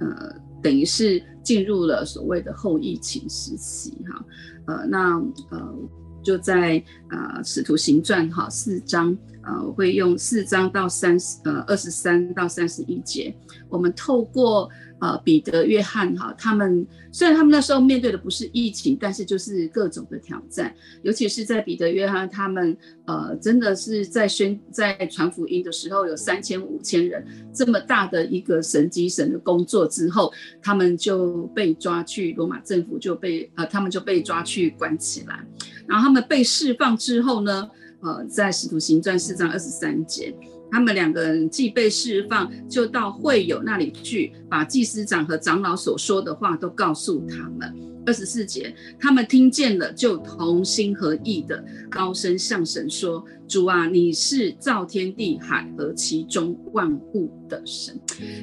[0.00, 4.24] 呃，等于是进入了所谓的后疫情时期，哈，
[4.66, 5.16] 呃，那
[5.50, 5.74] 呃，
[6.22, 13.34] 就在呃《使徒行传》哈四章，呃，我会用四章到三十呃二十三到三十一节，
[13.68, 14.68] 我们透过。
[14.98, 22.74] 呃，彼得、约翰哈，他们虽然他们那时候面对的不是疫情，但是就是各种的挑战，尤其是在彼得、约翰他们，
[23.04, 27.22] 呃，真的是在宣在传福音的时候，有三千五千人
[27.52, 30.32] 这么大的一个神迹神的工作之后，
[30.62, 35.46] 他们就被抓去罗马政府就被呃，他们就被抓去关起来，
[35.86, 37.68] 然后他们被释放之后呢，
[38.02, 40.34] 呃，在使徒行传四章二十三节。
[40.70, 47.72] 他们两个人既被释放，就到会友那里去，把祭司长和长老所说的话都告诉他们。
[48.04, 57.98] 二十四节，他们听见了，就同心合意的高声向神说：“主啊，你是造天地海和其中万物的神。”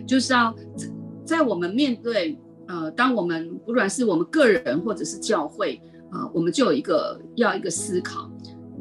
[0.08, 0.54] 就是要
[1.26, 2.38] 在我们面对
[2.68, 5.80] 呃，当我们不管是我们个人或者是教会
[6.10, 8.30] 啊、呃，我们就有一个要一个思考。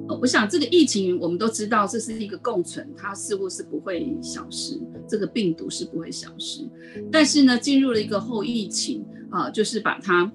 [0.09, 6.69] 我想这个疫情，我们都知道这是一个共存，它似乎是不会消失，这个病毒是不会消失。
[7.11, 10.31] 但是呢，进入了一个后疫情啊，就是把它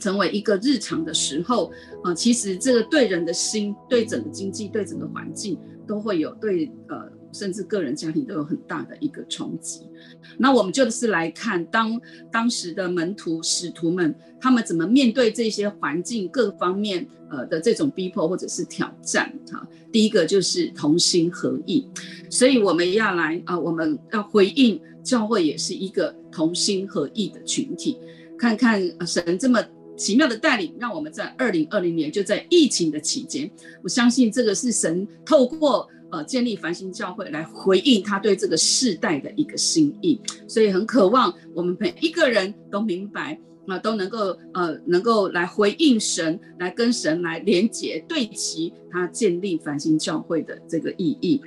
[0.00, 1.72] 成为一个日常的时候
[2.04, 7.19] 啊，其实这个对人的心、对整个经济、对整个环境都会有对呃。
[7.32, 9.82] 甚至个人家庭都有很大的一个冲击。
[10.38, 12.00] 那我们就是来看当
[12.30, 19.66] 当时的门徒使徒们，他们怎么面对这些环境各方面呃的这种逼迫或者是挑战哈。
[19.92, 21.86] 第一个就是同心合意，
[22.30, 27.98] 所以我们要来啊，我们要回应教会也是一个同心合意的群体。
[28.38, 29.62] 看看神这么
[29.96, 33.50] 奇妙的带领，让我们在二零二零年就在疫情的期间，
[33.82, 35.88] 我相信这个是神透过。
[36.10, 51.40] 呃，建立繁星教会来回应他对这个世代的一个心意，所以很渴望我们每一个人都明白啊、都能够呃，能够来回应神，来跟神来连结对齐他建立繁星教会的这个意义。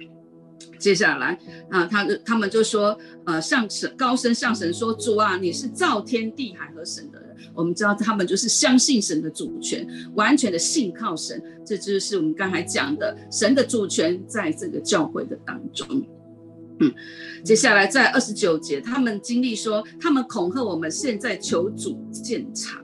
[0.80, 1.38] 接下来
[1.70, 11.42] 啊，他他们就说，呃，上神高声向神说：“主啊，你是造天地海和神的人。”我们知道他们就是相信神的主权，完全的信靠神。
[11.66, 15.88] 这就是我们刚才讲的神的主权在这个教会的当中。
[16.80, 16.92] 嗯，
[17.44, 22.82] 接下来在二十九节，他们经历说，他们恐吓我们，现在求主鉴察。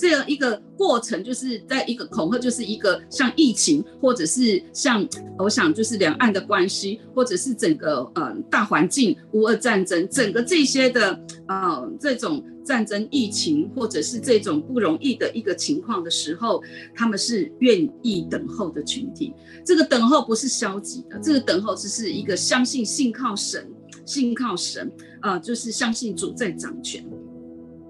[0.00, 5.06] 这样一个过程，就是在一个恐吓，就是一个像疫情，或者是像
[5.38, 16.62] 我想，就是两岸的关系，或者是整个呃大环境，乌俄战争，整个这些的呃这种战争、疫情，或者是这种不容易的一个情况的时候，
[16.94, 19.34] 他们是愿意等候的群体。
[19.66, 23.70] 这个等候不是消极的，这个等候只是一个相信、信靠神、
[24.06, 24.90] 信靠神
[25.20, 27.04] 啊、呃，就是相信主在掌权。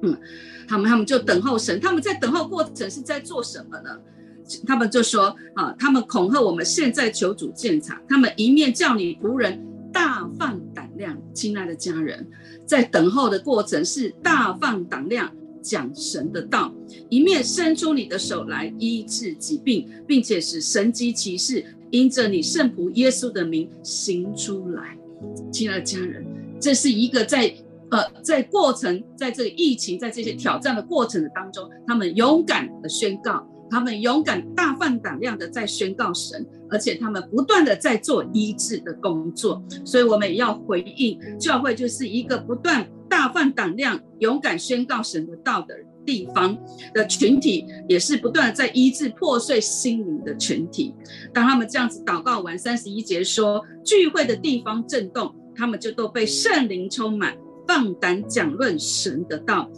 [0.02, 0.18] 嗯。
[0.70, 3.90] 他们他们就等候神，他们在等候过程是在做什么呢？
[4.64, 8.00] 他们就说啊，他们恐吓我们，现在求主鉴察。
[8.08, 9.60] 他们一面叫你仆人
[9.92, 12.24] 大放胆量，亲爱的家人，
[12.64, 15.28] 在等候的过程是大放胆量
[15.60, 16.72] 讲神的道，
[17.08, 24.96] 一面伸出你的手来医治疾病，并且使神迹奇事因着你圣仆耶稣的名行出来。
[25.52, 26.24] 亲爱的家人，
[26.60, 27.52] 这是一个在。
[27.90, 45.74] 呃，在过程，在这个疫情，在这些挑战的过程的当中，他们勇敢的宣告，他们勇敢大放胆量的在宣告神，而且他们不断的在做医治的工作，所以我们也要回应，教会就是一个不断大放胆量、勇敢宣告神的道的
[46.06, 46.56] 地方
[46.94, 50.94] 的群体，也是不断的在医治破碎心灵的群体。
[51.34, 57.36] 当他们这样子祷告完三十一节说聚会的地方震动，他们就都被圣灵充满。
[57.70, 59.70] 放胆讲论神的道，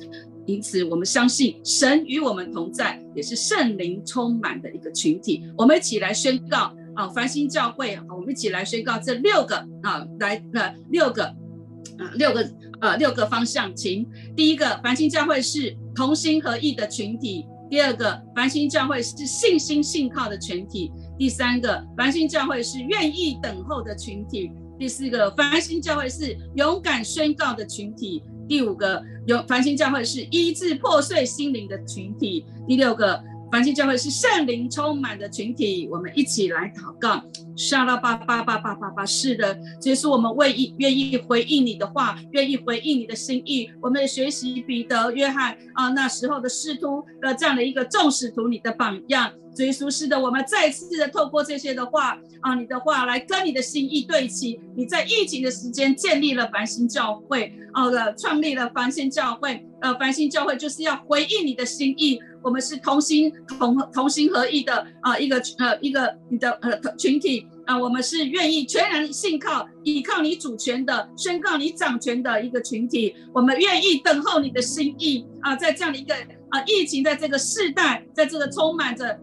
[0.47, 5.45] 因此我们相信神与我们同在，也是圣灵充满的一个群体。
[5.59, 24.51] 我们一起来宣告啊，繁星教会，我们一起来宣告这六个啊，来呃六个啊六个呃六个方向，请第一个繁星教会是同心合意的群体；第二个繁星教会是信心信靠的群体；第三个繁星教会是愿意等候的群体。
[24.83, 35.89] 第四个繁星教会是勇敢宣告的群体，第五个有繁星教会是医治破碎心灵的群体，第六个繁星教会是圣灵充满的群体。
[35.89, 37.23] 我们一起来祷告，
[37.55, 43.71] 沙拉巴巴巴巴巴巴，是的，这是我们为意愿意回应你的话，愿意回应你的心意。
[43.81, 49.33] 我们学习彼得、约翰啊，那时候的使徒的这样的一个众使徒，你的榜样。
[49.55, 54.59] 所以舒适的，我们再次的透过这些的话啊，你的话来跟你的心意对齐。
[54.75, 62.19] 你在疫情的时间建立了繁星教会，啊、创立了繁星教会，呃，繁星教会就是要回应你的心意。
[62.43, 73.15] 我们是同心同同心合意的啊，一个呃一个你的呃群体啊，我们是愿意全然信靠依靠你主权的，宣告你掌权的一个群体。
[73.35, 76.15] 我们愿意等候你的心意啊，在这样的一个
[76.49, 79.21] 啊疫情在这个世代，在这个充满着。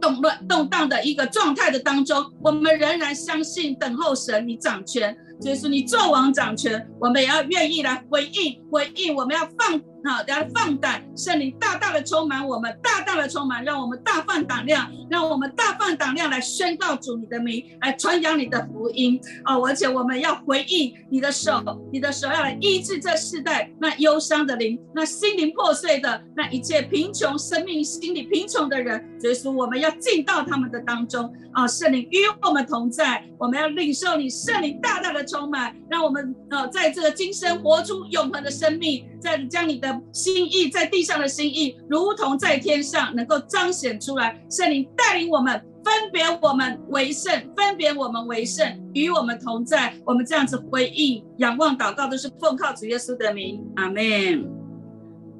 [0.00, 9.80] 动乱动荡的一个状态的当中，我们仍然相信等候神，你掌权，就是你作王掌权，我们也要愿意来回应，回应，我们要放。
[10.04, 19.58] 好，大家放胆，圣灵大大的充满我们，大大的充满，让我们大放胆量，让我们大放胆量来宣告主你的名，来传扬你的福音啊！
[19.58, 21.60] 而且我们要回应你的手，
[21.92, 31.66] 你的手要来医治这世代那忧伤的灵，那心灵破碎的那一切贫穷生命心理贫穷的人，所以说我们要进到他们的当中啊！
[31.66, 39.87] 圣灵与我们同在，我们要领受你圣灵大大的充满，让我们呃在这个今生活出永恒的生命，在将你的。
[40.12, 44.40] 心意在地上的心意，如同在天上，能够彰显出来。
[44.50, 49.94] 圣灵带领我们，分别我们为圣，分别我们为圣，与我们同在。
[50.04, 53.64] 我们这样子回应、仰望、祷告，都是奉靠主耶稣的名。
[53.76, 54.48] 阿门。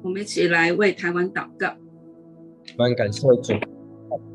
[0.01, 1.73] 我们一起来为台湾祷告。
[2.77, 3.53] 我们感谢主，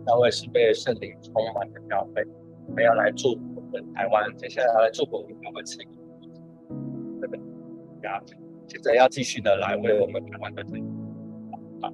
[0.06, 2.22] 教会是被圣灵充满的教会。
[2.68, 5.76] 我们要来祝福我们台湾，接下来要来祝福我们台湾这
[7.28, 7.38] 个
[8.02, 8.36] 家庭。
[8.66, 10.82] 现在要继续的来为我们台湾的生育
[11.82, 11.92] 啊，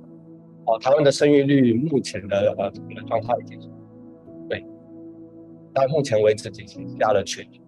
[0.64, 2.70] 好，台湾的生育率目前的呃
[3.06, 3.58] 状况已经
[4.48, 4.64] 对，
[5.74, 7.60] 到目前为止已经下了全球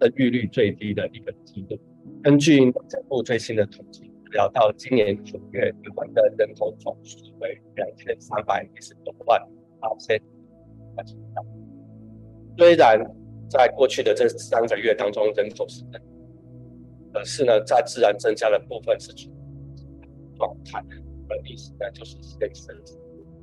[0.00, 1.78] 生育率最低的一个季度。
[2.22, 9.40] 根据内政部最新的统计，聊到今年九月，台湾的人口总数为两千三百一十九万
[9.78, 10.20] 八千。
[12.58, 12.98] 虽然
[13.48, 16.00] 在过去的这三个月当中，人口是增。
[17.12, 19.12] 可是呢，在自然增加的部分是
[20.36, 20.78] 状态，
[21.28, 22.96] 而意思呢就是现生死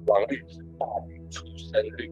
[0.06, 2.12] 亡率是大于出生率，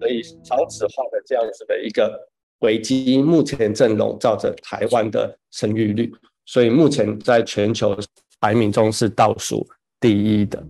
[0.00, 2.28] 所以少子化的这样子的一个
[2.60, 6.12] 危机目前正笼罩着台湾的生育率，
[6.46, 7.96] 所以目前在全球
[8.40, 9.66] 排名中是倒数
[10.00, 10.62] 第一的。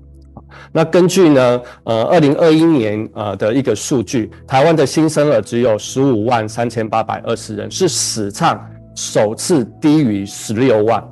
[0.73, 11.03] 那根据呢，呃，二零二一年呃的一个数据，台湾的新生儿只有十五万三千八百二十人，是史上首次低于十六万。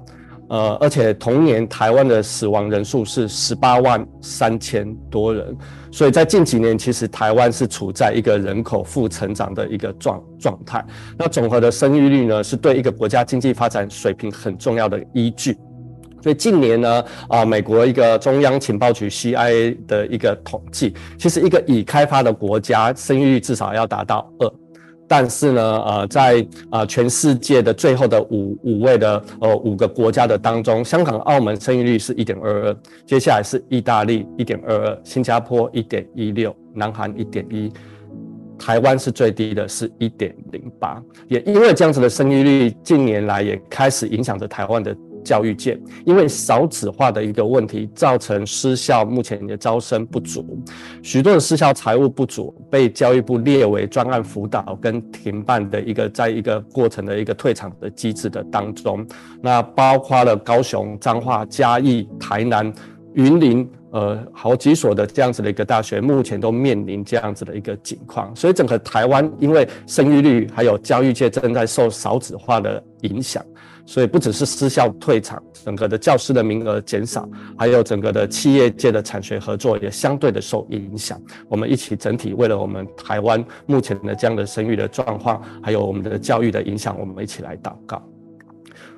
[0.48, 5.56] 呃，而且同年台湾的死亡人数是十八万三千多人，
[5.90, 10.84] 所以在近几年，其实台湾是处在一个人口负成长的一个状状态。
[11.18, 15.56] 那总和的生育率呢，是对一个国家经济发展水平很重要的依据。
[16.22, 24.52] 所以近年呢，啊，美国一个中央情报局 CIA 的一个统计，其实一个已开发的国家生育率至少要达到二。
[25.08, 32.76] 但是呢，呃，在呃全世界的最后的五五位的呃五个国家的当中，香港、澳门生育率是一点二二，
[33.06, 37.72] 接下来是意大利一点二二，新加坡一点一六，南韩一点一，
[38.58, 41.02] 台湾是最低的，是一点零八。
[41.28, 44.96] 也因为这样子的生育率，近年来也开始影响着台湾的。
[45.26, 50.56] 教育界因为少子化的一个问题，造成私校目前的招生不足，
[51.02, 59.04] 许多的私校财务不足，被教育部列为专案辅导跟停办的一个，在一个过程的一个退场的机制的当中。
[59.42, 62.72] 那包括了高雄、彰化、嘉义、台南、
[63.14, 68.34] 云林，呃，好几所的这样子的一个大学，目前都面临这样子的一个情况。
[68.36, 73.44] 所以整个台湾因为生育率还有教育界正在受少子化的影响。
[73.86, 77.26] 所以不只是私校退场，整个的教师的名额减少，
[77.56, 81.18] 还有整个的企业界的产学合作也相对的受影响。
[81.48, 88.02] 我们一起整体为了我们台湾目前的这样的生育的状况，还有我们的教育的影响，我们一起来祷告。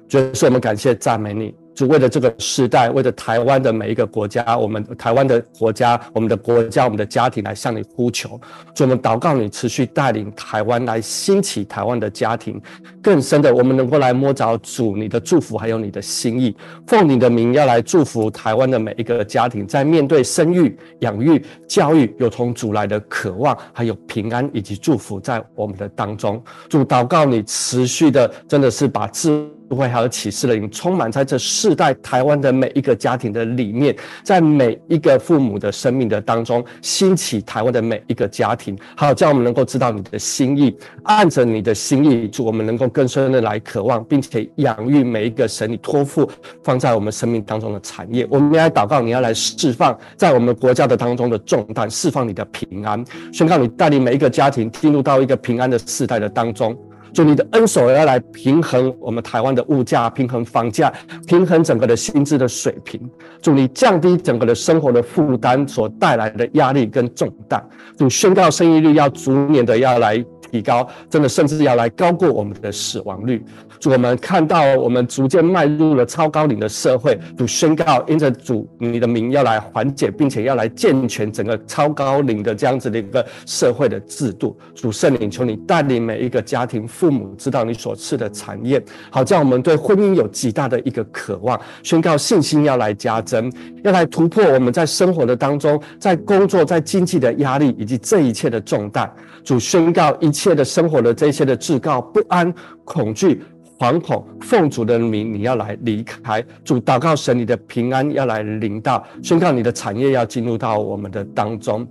[0.09, 1.55] 就是我们感谢赞美你。
[1.79, 8.31] 是为了这个时代，为了台湾的每一个国家，我们台湾的国家，我们的国家，我们的家庭来向你呼求。
[8.75, 12.61] 主，我们祷告你持续带领台湾来兴起台湾的家庭，
[13.01, 16.53] 更深的，我们能够来摸着主你的祝福，还有你的心意。
[16.85, 26.43] 奉你的名要来祝福台湾的每一个家庭，在面对生育、养育、教育，有从主来的渴望，还有平安以及祝福在我们的当中。
[26.69, 31.79] 主，祷告你持续的，真的是把智不会还有启示的灵充满在这世。
[31.79, 33.95] 代台湾的每一个家庭的里面，
[34.25, 46.29] 在每一个父母的生命的当中，兴起台湾的每一个家庭，好叫我们能够知道你的心意，按着你的心意，祝我们能够更深的来渴望，并且养育每一个神你托付
[46.65, 48.27] 放在我们生命当中的产业。
[48.29, 56.77] 我们要来祷告，你要来释放在我们国家的当中的重担，释放你的平安，宣告你带领每一个家庭进入到一个平安的世代的当中。
[57.19, 60.93] 就你的恩手要来平衡我们台湾的物价，平衡房价，
[61.27, 63.01] 平衡整个的薪资的水平。
[63.43, 67.61] 祝你降低整个的生活的负担所带来的压力跟重担。
[67.97, 73.45] 祝宣告生育率要逐年的要来提高，真的甚至要来高过我们的死亡率。
[73.81, 84.59] 主，我们看到我们逐渐迈入了超高龄的社会，主宣告，因着主你的名要来缓解，并且要来健全整个超高龄的这样子的一个社会的制度。
[84.75, 91.59] 主圣灵，求你带领每一个家庭父父母知道你所赐的产业，好叫我们对婚姻有极大的一个渴望。
[91.83, 93.51] 宣告信心要来加增，
[93.83, 99.11] 要来突破我们在生活的当中，在工作、在经济的压力以及这一切的重担。
[99.43, 102.53] 主宣告一切的生活的这些的至告不安、
[102.85, 103.43] 恐惧。
[103.79, 106.45] 惶恐，奉主的名，你要来离开。
[106.63, 111.87] 主祷告神，你的平安要来临到，宣告你的产业要进入到我们的当中。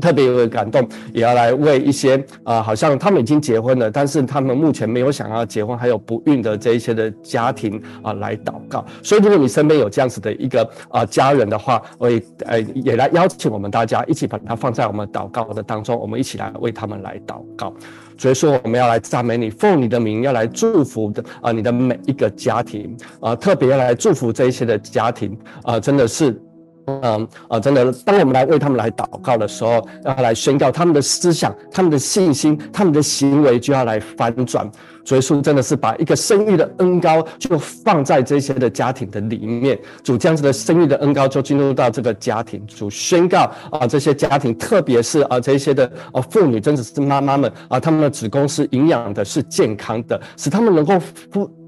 [0.00, 8.84] 特别有感动，也要来为一些啊、好像他们已经结婚了，但是他们目前没有想要结婚，还有不孕的这一些的家庭啊、来祷告。
[9.02, 17.72] 所以，如果你身边有这样子的一个啊、家人的话，我也呃也来邀请我们大家一起把它放在我们祷告的当中，我们一起来为他们来祷告。
[18.18, 26.40] 所以说，我们要来赞美你，奉你的名要来祝福的啊、你的每一个家庭啊、特别要来祝福这一些的家庭啊、真的是。
[26.86, 34.70] 嗯啊，真的，当我们来为他们来祷告的时候，要来宣告他们的思想、他们的信心、他们的行为就要来翻转。
[35.04, 39.78] 所以说，真的是把一个生育的恩膏就放在这些的家庭的里面。
[40.02, 42.64] 主这样子的生育的恩膏就进入到这个家庭。
[42.66, 51.00] 主宣告啊，这些家庭，特别是啊这些的啊妇女，真的是妈妈们啊，他们的子宫是营养的，是健康的，使他们能够。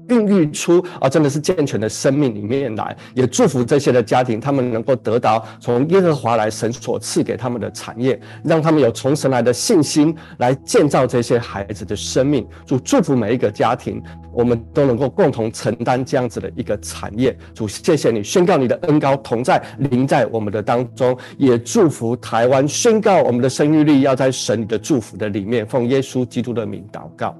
[0.09, 12.47] 孕育出啊，真的是健全的生命里面来，也祝福这些的家庭，他们能够得到从耶和华来神所赐给他们的产业，让他们有从神来的信心来建造这些孩子的生命。
[12.65, 14.01] 主祝福每一个家庭，
[14.33, 17.37] 我们都能够共同承担这样子的一个产业。
[17.53, 27.35] 主，谢谢你宣告你的恩高同在临在我们的当中，也祝福台湾，宣告我们的生育率要在神的祝福的里面，奉耶稣基督的名祷告。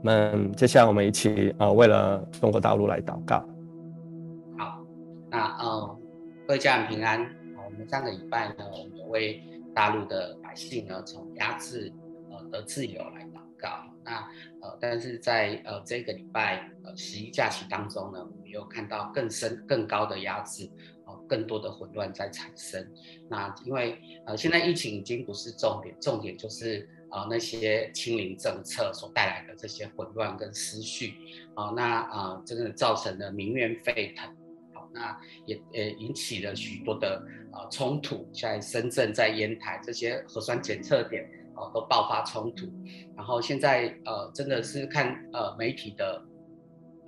[0.00, 3.38] 那接下来我们一起呃，为了中国大陆来祷告。
[4.56, 4.80] 好，
[5.28, 5.98] 那呃，
[6.46, 7.20] 各位家人平安。
[7.56, 9.42] 我们上个礼拜呢，我们为
[9.74, 11.92] 大陆的百姓呢，从压制
[12.30, 13.68] 呃得自由来祷告。
[14.04, 14.18] 那
[14.62, 20.70] 呃，但是在呃这个礼拜呃十一假期当中呢，我们又看到更深更高的压制，
[21.06, 22.86] 呃，更多的混乱在产生。
[23.28, 26.88] 那因为呃现在疫情已经不是重点，重点就是。
[27.10, 31.14] 啊、那些清零政策所带来的这些混乱跟思绪，
[31.54, 34.28] 啊、那啊、真的造成了民怨沸腾，
[34.74, 42.66] 好、那也也引起了许多的呃冲突，在深圳、在烟台这些核酸检测点，啊、都爆发冲突，
[43.16, 46.22] 然后现在呃，真的是看呃媒体的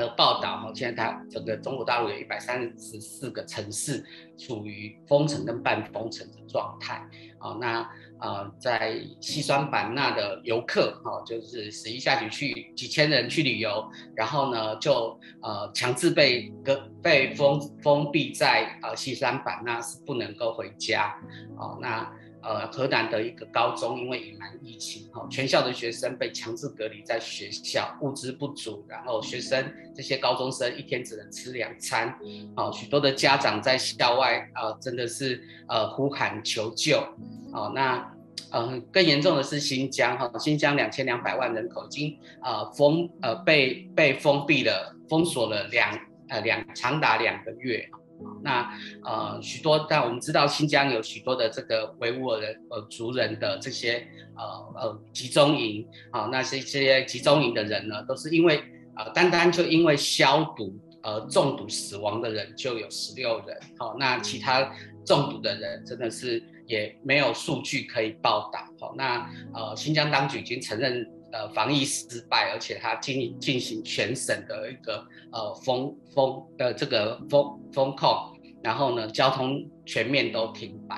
[0.01, 4.05] 的报道，哈，现在它整个中国大陆有一百三十四个城市
[4.36, 7.07] 处于封城跟半封城的状态，
[7.38, 7.88] 啊、那。
[8.22, 13.82] 呃，在西双版纳的游客，哈、就是十一下去去几千人去旅游，
[14.14, 21.18] 然后呢，就呃强制被隔被封封闭在呃西双版纳是不能够回家，
[21.57, 22.12] 哦，那
[22.43, 32.14] 呃河南的一个高中因为隐瞒疫情，哈、哦，全校的学生被强制隔离在学校，物资不足，然后学生这些高中生一天只能吃两餐，
[32.57, 36.99] 哦，许多的家长在校外啊、呃，真的是呃呼喊求救。
[37.53, 38.12] 哦，那
[38.51, 47.88] 呃更严重的是新疆哈，新疆两千两百万人口已经呃封呃被被封闭了，封锁了两呃两长达两个月。
[48.42, 48.70] 那
[49.04, 54.06] 呃许多，但我们知道新疆有许多的这个维吾尔人呃族人的这些
[54.36, 58.62] 呃呃集中营啊，那些这些集中营的人呢，都是因为
[58.96, 63.56] 呃单单就因为消毒而中毒死亡的人就有十六人。
[63.78, 64.72] 好，那其他
[65.04, 66.42] 中毒的人真的是。
[66.70, 78.09] 也没有数据可以报道，好，那呃新疆当局已经承认呃防疫失败，而且他进进行全省的一个呃封封的这个封封控，
[78.62, 80.97] 然后呢交通全面都停摆，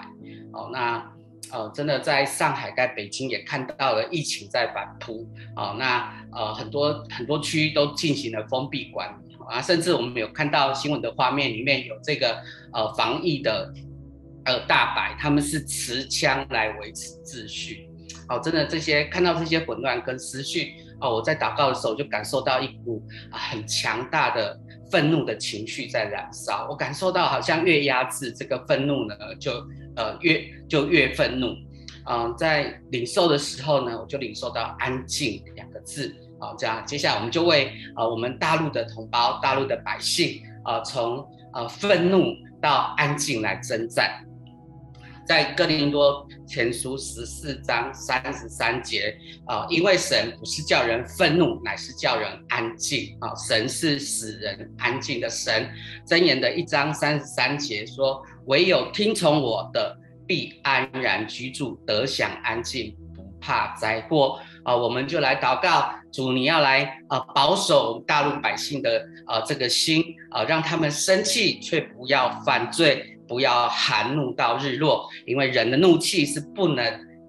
[0.53, 1.13] 哦，那
[1.51, 12.41] 呃真的在上海在北京也看到了疫情在反扑，哦，那呃很多很多区域都进行了封闭管理，啊，甚至我们有看到新闻的画面里面有这个
[12.73, 13.73] 呃防疫的。
[14.45, 17.89] 呃，大白他们是持枪来维持秩序，
[18.33, 24.59] 哦，真的这些看到这些混乱跟思绪，哦，我在祷告的时候就感受到一股啊很强大的
[24.91, 29.53] 愤怒的情绪在燃烧，我感受到好像越压制这个愤怒呢，就
[29.97, 31.49] 呃越就越愤怒，
[32.07, 41.23] 嗯、在领受的时候呢，我就领受到安静两个字，好、这样接下来我们就为啊、呃、我们大陆的同胞、大陆的百姓啊、从
[41.53, 44.25] 呃愤怒到安静来征战。
[45.27, 49.17] 在哥林多前书十四章三十三节
[49.47, 53.33] 啊，因为神不是叫人愤怒，乃是叫人安静啊。
[53.37, 55.71] 神是使人安静的神。
[56.07, 59.97] 箴言的一章三十三节说：“唯有听从我的，
[60.27, 73.12] 必安然居住，得享安静，不怕灾祸。”啊，我们就来祷告，主你要来啊，保守大陆百姓的啊这个心啊，让他们生气却不要犯罪。
[73.33, 76.85] 不要含怒到日落，因为人的怒气是不能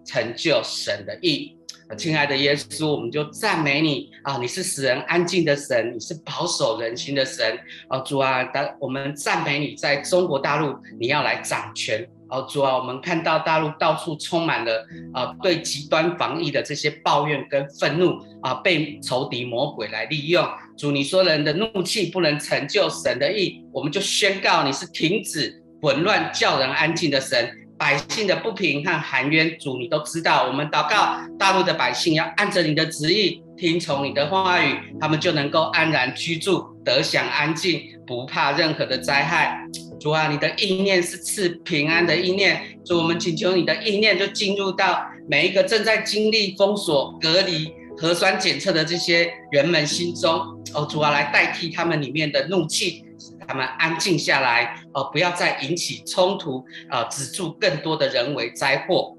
[0.06, 1.58] 成就神的意。
[1.98, 4.38] 亲爱的耶稣，我们就赞美你啊！
[4.38, 7.58] 你是使人安静的神，你是保守人心的神。
[7.90, 8.46] 哦，主啊，
[8.82, 12.06] 我们赞美你，在中国大陆你要来掌权。
[12.30, 20.46] 哦，主啊，我们看到大陆到处充满了啊，对极端防疫的这些抱怨跟愤怒啊，被仇敌魔鬼来利用。
[20.76, 25.63] 主，你说人的怒气不能成就神的意，我们就宣告你是停止。
[25.84, 30.48] 混乱叫人安静的神，百姓的不平和含冤，主你都知道。
[30.48, 39.62] 我们祷告，大陆的百姓要按着你的旨意，听从你的话语，他们就能够安然居住，得享安静，不怕任何的灾害。
[40.00, 50.32] 主啊，你的意念是赐平安的意念，主我们请求你的意念就进入到每一个正在经历封锁、隔离、核酸检测的这些人们心中。
[50.74, 53.04] 哦，主啊，来代替他们里面的怒气。
[53.48, 59.16] 他们安静下来，呃，不要再引起冲突，呃，止住更多的人为灾祸。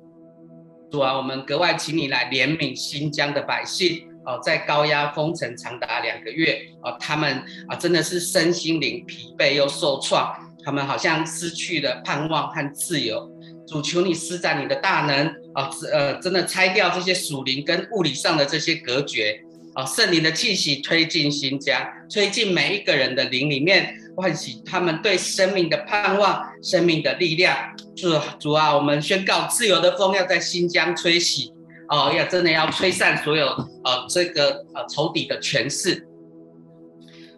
[0.91, 10.33] 主啊，我们格外请你来怜悯新疆的百姓，哦，在高压封城长达两个月，哦，他们啊真的是身心灵疲惫又受创，
[10.65, 13.29] 他们好像失去了盼望和自由。
[13.67, 19.41] 主求你施展你的大能，啊，呃，真的拆掉这些属灵跟物理上的这些隔绝，
[19.73, 27.57] 啊，圣灵的气息推进新疆，推进每一个人的灵里面，唤醒他们对生命的盼望、生命的力量。
[27.97, 28.09] 主
[28.39, 31.53] 主啊，我们宣告自由的风要在新疆吹起。
[31.91, 36.09] 哦，要真的要吹散所有呃这个呃仇敌的权势，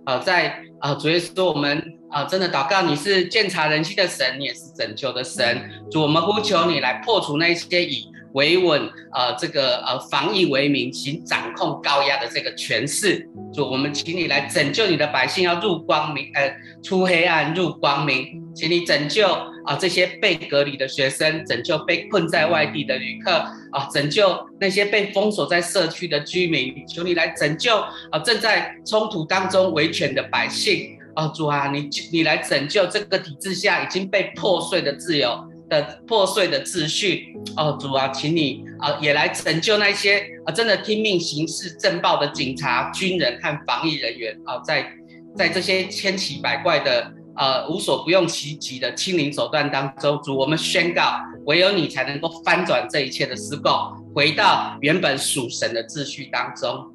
[0.07, 1.77] 呃，在啊、呃、主耶稣，我们
[2.11, 5.69] 啊、呃、真的祷告，你是鉴察人心的神，你也是拯救的神。
[5.91, 13.27] 主，我们呼求你来破除那些以维稳呃这个呃防疫为名行掌控高压的这个权势。
[13.53, 19.27] 主，我们请你来拯救你的百姓，要入光明，呃出黑暗入光明，请你拯救。
[19.67, 23.33] 啊，这些被隔离的学生，拯救被困在外地的旅客，
[23.73, 27.77] 啊，拯救那些被封锁在社区的居民，求你来拯救
[28.13, 35.37] 啊，正在冲突当中维权的百姓，啊，主啊，你你来拯救这个体制下已经被破碎的自由
[35.69, 44.91] 的破碎的秩序，哦，主啊，请你啊也来拯救那些啊真的听命行事、震暴的警察、军人和防疫人员，啊，在
[45.37, 47.13] 在这些千奇百怪的。
[47.39, 53.73] 呃，无所不用其极的清零手段当中，主，我们宣告，唯有你才能够翻转这一切的失控，
[54.15, 56.91] 回到原本属神的秩序当中。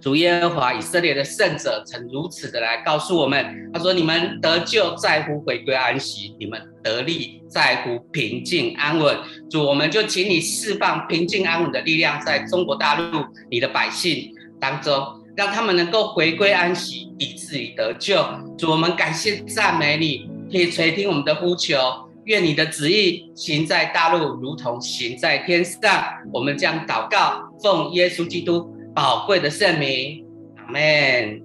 [0.00, 9.16] 主耶和华以色列的圣者曾如此的来告诉我们，他说：“你们得救在乎回归安息，你们得力在乎平静安稳。”
[9.50, 15.14] 主，我们就请你释放平静安稳的力量，在中国大陆你的百姓当中。
[15.36, 18.24] 让他们能够回归安息，以至于得救。
[18.58, 21.78] 主，我们感谢赞美你，可以垂听我们的呼求。
[22.24, 26.04] 愿你的旨意行在大陆，如同行在天上。
[26.32, 28.68] 我们将祷告，奉耶稣基督
[28.98, 30.26] 宝贵的圣名，
[30.56, 31.40] 阿门。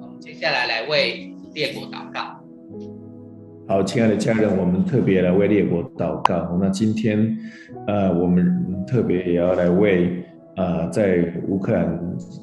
[0.00, 2.20] 我们接下来来为列国祷告。
[3.68, 6.58] 好，亲爱的家人，我们特别来为列国祷告。
[6.60, 7.38] 那今天，
[7.86, 10.24] 呃，我们特别也要来为。
[10.56, 11.96] 呃，在乌克兰、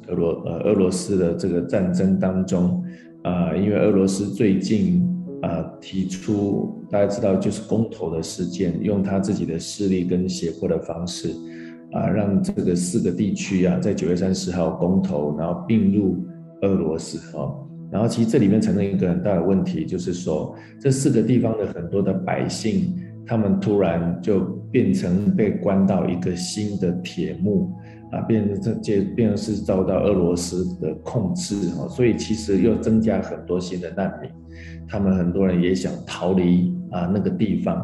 [0.07, 2.81] 俄罗呃俄罗斯的这个战争当中，
[3.25, 5.05] 呃，因为俄罗斯最近、
[5.41, 11.35] 呃、提出，大家知道就是公投的事件，用他自己的势力跟胁迫的方式，
[11.91, 16.17] 啊、让这个四个地区啊，在九月三十号公投，然后并入
[16.61, 24.39] 俄罗斯哦，然后其实这里面产生一个很大的问题，就是说这四个地方的很多的百姓，他们突然就
[24.71, 27.71] 变成被关到一个新的铁幕。
[28.11, 34.31] 啊，变成这这变成是遭到俄罗斯的控制哈，所以其实又增加很多新的难民，
[34.87, 37.75] 他们很多人也想逃离啊那个地方，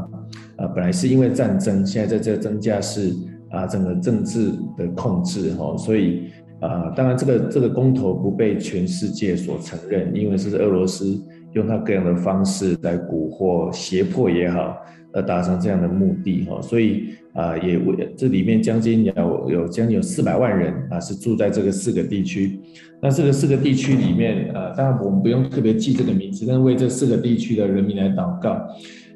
[0.56, 3.14] 啊本来是因为战争，现在在这增加是
[3.56, 6.26] 啊整个政治的控制哈，所以
[6.60, 11.18] 啊当然这个这个公投不被全世界所承认，因为是俄罗斯
[11.53, 14.78] 用他各样的方式来蛊惑、胁迫也好，
[15.14, 17.16] 而达成这样的目的哈，所以。
[17.36, 22.58] 啊，也为这里面将近有有将近有四百万人啊，是住在这个四个地区。
[23.01, 28.51] 那这个四个地区里面，啊，当然我们不用特别记这个名字，但是为这四个地区的人民来祷告。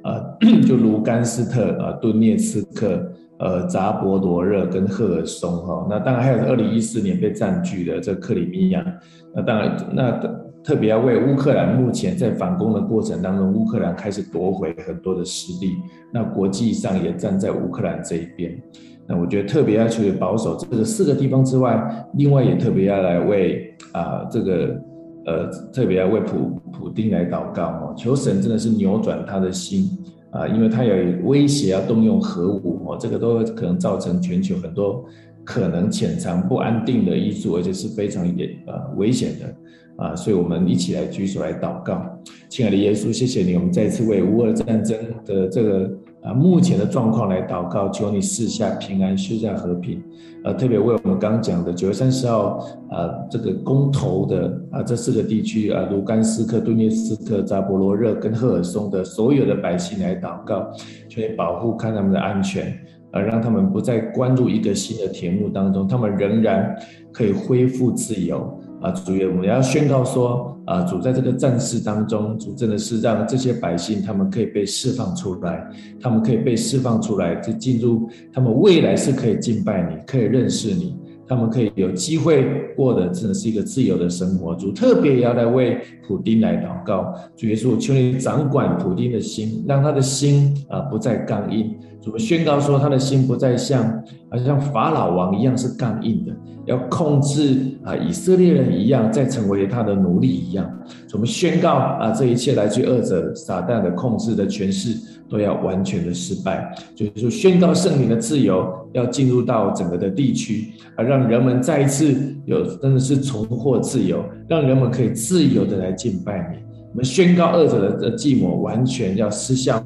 [0.04, 0.20] 啊，
[0.68, 3.10] 就卢甘斯特啊、顿涅茨克、
[3.40, 5.88] 呃、扎波罗热跟赫尔松哈。
[5.90, 8.86] 那当然还有二零一四年被占据的这克里米亚。
[9.34, 10.40] 那当然那。
[10.62, 15.72] 特别要为乌克兰目前在反攻的过程当中，乌克兰开始夺回很多的失地，
[16.14, 18.62] 那国际上也站在乌克兰这一边。
[19.08, 24.82] 那我觉得特别要去保守这个四个地方之外，另外也特别要来为啊这个
[25.26, 29.90] 呃特别要为普普丁来祷告哦，求神真的是扭转他的心
[30.32, 35.03] 啊，因为他有威胁要动用核武哦，这个都可能造成全球很多
[35.43, 39.55] 可能潜藏不安定的因素，而且是非常严呃危险的。
[39.97, 42.01] 啊，所以我们一起来举手来祷告，
[42.47, 45.91] 亲爱的耶稣，谢谢你，我们再次为乌俄战争的这个
[46.22, 50.03] 啊目前的状况来祷告，求你赐下平安，赐下和平。
[50.43, 60.72] 呃、特别为我们刚刚讲的九月三十号呃这个公投的啊这四个地区啊卢甘斯克、顿涅茨克、扎波罗热跟赫尔松的所有的百姓来祷告，
[61.09, 62.74] 求你保护看他们的安全，
[63.11, 66.74] 而、让他们不再关入一个新的铁幕当中，他们仍然
[67.11, 68.57] 可以恢复自由。
[68.82, 75.67] 啊，主耶，我们要宣告说，啊，主在这个战事当中，主真的是让这些百姓他们可以被释放出来，
[76.01, 80.95] 他们可以被释放出来，就进入他们未来是可以敬拜你，可以认识你。
[81.27, 82.43] 他们可以有机会
[82.75, 84.55] 过的，真的是一个自由的生活。
[84.55, 91.77] 主特别也要来为普丁来祷告，主耶稣，求你掌管普丁的心，让他的心啊不再刚硬。
[92.02, 93.84] 主宣告说，他的心不再像
[94.32, 96.34] 好像法老王一样是刚硬的，
[96.66, 100.66] 要控制啊以色列人一样，再成为他的奴隶一样。
[101.14, 104.97] 我们宣告啊，这一切来自恶者撒旦的控制的权势
[105.30, 106.74] 都要完全的失败。
[106.95, 116.64] 就是说，宣告圣灵的自由要进入到整个的地区，而让人们再一次有真的是重获自由，让人们可以自由的来敬拜你。
[116.91, 119.84] 我们宣告恶者的计谋完全要失效。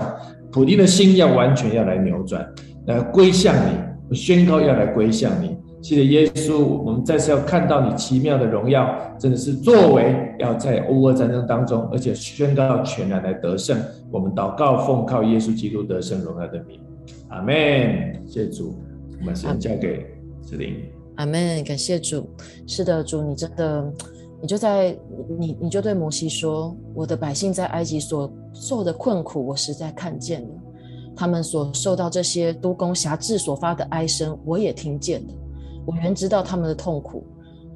[0.53, 2.47] 普丁的心要完全要来扭转，
[2.85, 4.15] 来归向你。
[4.15, 5.57] 宣告要来归向你。
[5.81, 13.75] 谢谢耶稣，我们再次要看到你奇妙的荣耀，真的是作为要在欧俄战争当中，而且宣告全然来得胜。
[14.11, 16.79] 我们祷告奉靠耶稣基督得胜荣耀的名，
[17.29, 18.13] 阿门。
[18.27, 18.75] 谢谢主，
[19.19, 20.05] 我们先交给
[20.43, 20.75] 子玲。
[21.15, 22.29] 阿门，感谢主。
[22.67, 23.91] 是的，主，你真的。
[24.41, 24.93] 你就在
[25.39, 30.55] 你你就对摩西说：“我的百姓在埃及所受的困苦，我实在看见了；
[31.15, 35.33] 他们所受到这些督工辖制所发的哀声，我也听见了。
[35.85, 37.25] 我原知道他们的痛苦，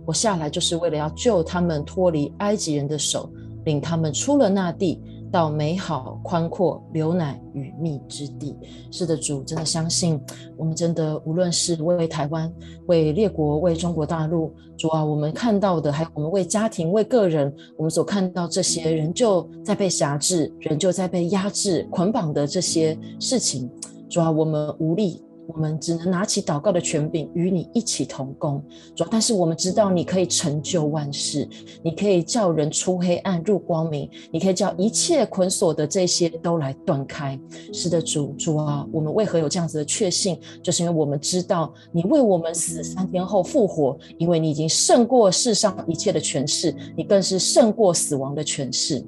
[0.05, 3.29] 我下来就是为了要救他们脱离埃及人的手，
[3.65, 5.01] 领他们出了那地。”
[5.31, 8.55] 到美好宽阔、流奶与蜜之地。
[8.91, 10.19] 是的，主真的相信
[10.57, 12.51] 我们，真的无论是为台湾、
[12.87, 23.69] 为列国、为中国大陆，主啊，我们看到的，还有我们为家庭、为个人，我们所看到这些仍旧在被辖制，仍旧在被压制、捆绑的这些事情，
[24.09, 25.21] 主啊，我们无力。
[25.47, 28.61] 我们只能拿起祷告的权柄，与你一起同工。
[28.95, 31.47] 主，但是我们知道你可以成就万事，
[31.81, 37.39] 你可以叫人出黑暗入光明，你可以叫一切捆锁的这些都来断开。
[37.73, 40.37] 是的，主，主啊，我们为何有这样子的确信？
[40.61, 49.03] 就是因为我们知道你为我们死，三天后复活，因为你已经胜过世上一切的权势，你更是胜过死亡的权势。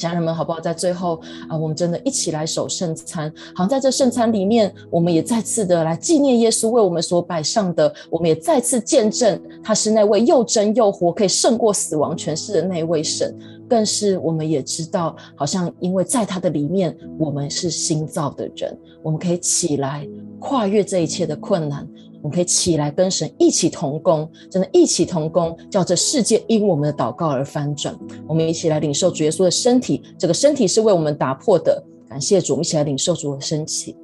[0.00, 0.58] 家人们，好不好？
[0.58, 3.30] 在最后啊，我们真的一起来守圣餐。
[3.54, 7.92] 好像在这圣餐里面，我们也再次的来纪念耶稣为我们所摆上的。
[8.08, 13.36] 我们也再次见证他是那位又真又活，可以胜过死亡权势的那位神。
[13.68, 20.08] 更是我们也知道，好像因为在他的里面，我们是新造的人，我们可以起来
[20.40, 21.86] 跨越这一切的困难。
[22.22, 27.98] 我们可以起来跟神一起同工，真的，一起同工，叫这世界因我们的祷告而翻转。
[28.28, 31.82] 我们一起来领受主耶稣的身体，这个身体是为我们打破的。
[32.08, 33.96] 感谢主，一起来领受主的身体。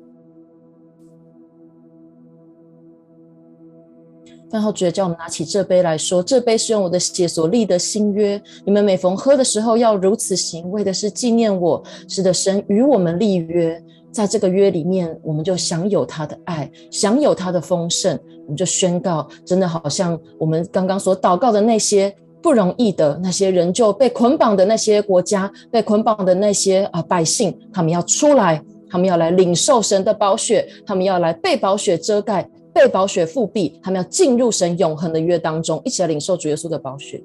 [4.49, 8.41] 饭后，主也叫我们拿起这杯来说：这杯是用我的血所立的新约。
[8.65, 11.83] 你们每逢喝的时候，要如此行，为的是纪念我。
[12.09, 13.83] 是的，神与我们立约。
[14.13, 18.19] 在这个约里面，我们就享有他的爱，享有他的丰盛。
[18.45, 37.23] 我们就宣告，真的好像我们刚刚所祷告的那些不容易的那些人，就被捆绑的那些国家，被捆绑的那些啊百姓，他们要出来，他们要来领受神的宝血，他们要来被宝血遮盖，被宝血覆庇，他们要进入神永恒的约当中，一起来领受主耶稣的宝血。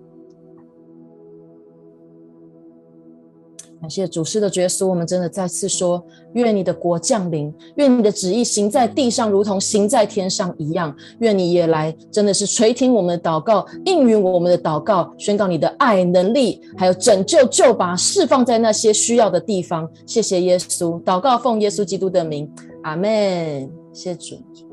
[3.82, 10.96] 感谢主施的主耶稣，我们真的再次说：愿你的国降临，愿你的旨意行在地上，如同行在天上一样。
[11.18, 19.90] 愿你也来，真的是垂听我们的祷告，应允我们的祷告，宣告你的爱、能力，还有拯救、救拔、释放在那些需要的地方。
[20.06, 22.48] 谢谢耶稣，祷告奉耶稣基督的名，
[22.84, 23.68] 阿门。
[23.92, 24.71] 谢谢主。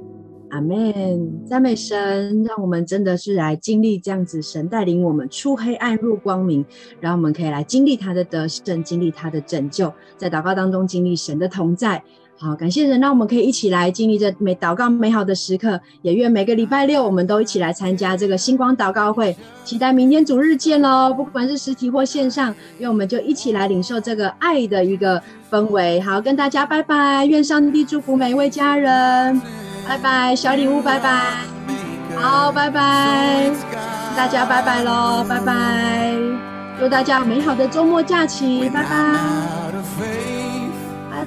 [0.50, 6.64] 阿门，赞美神，让我们真的是来经历这样子，神带领我们出黑暗入光明，
[7.00, 12.02] 然后我们可以来经历他的得胜，经历他的拯救，在祷告当中经历神的同在。
[12.40, 15.80] 好，感谢神，让我们可以一起来经历这美祷告美好的时刻。
[16.02, 21.12] 也愿每个礼拜六我们都一起来参加这个星光祷告会，期待明天主日见喽！
[21.12, 25.20] 不管是实体或线上，愿我们就一起来领受这个爱的一个
[25.50, 26.00] 氛围。
[26.00, 29.42] 好，跟大家拜拜，愿上帝祝福每一位家人。
[29.88, 31.44] 拜拜，小礼物，拜拜，
[32.14, 33.50] 好，拜拜，
[34.16, 36.14] 大家拜拜喽，拜拜，
[36.78, 39.67] 祝大家美好的周末假期，拜拜。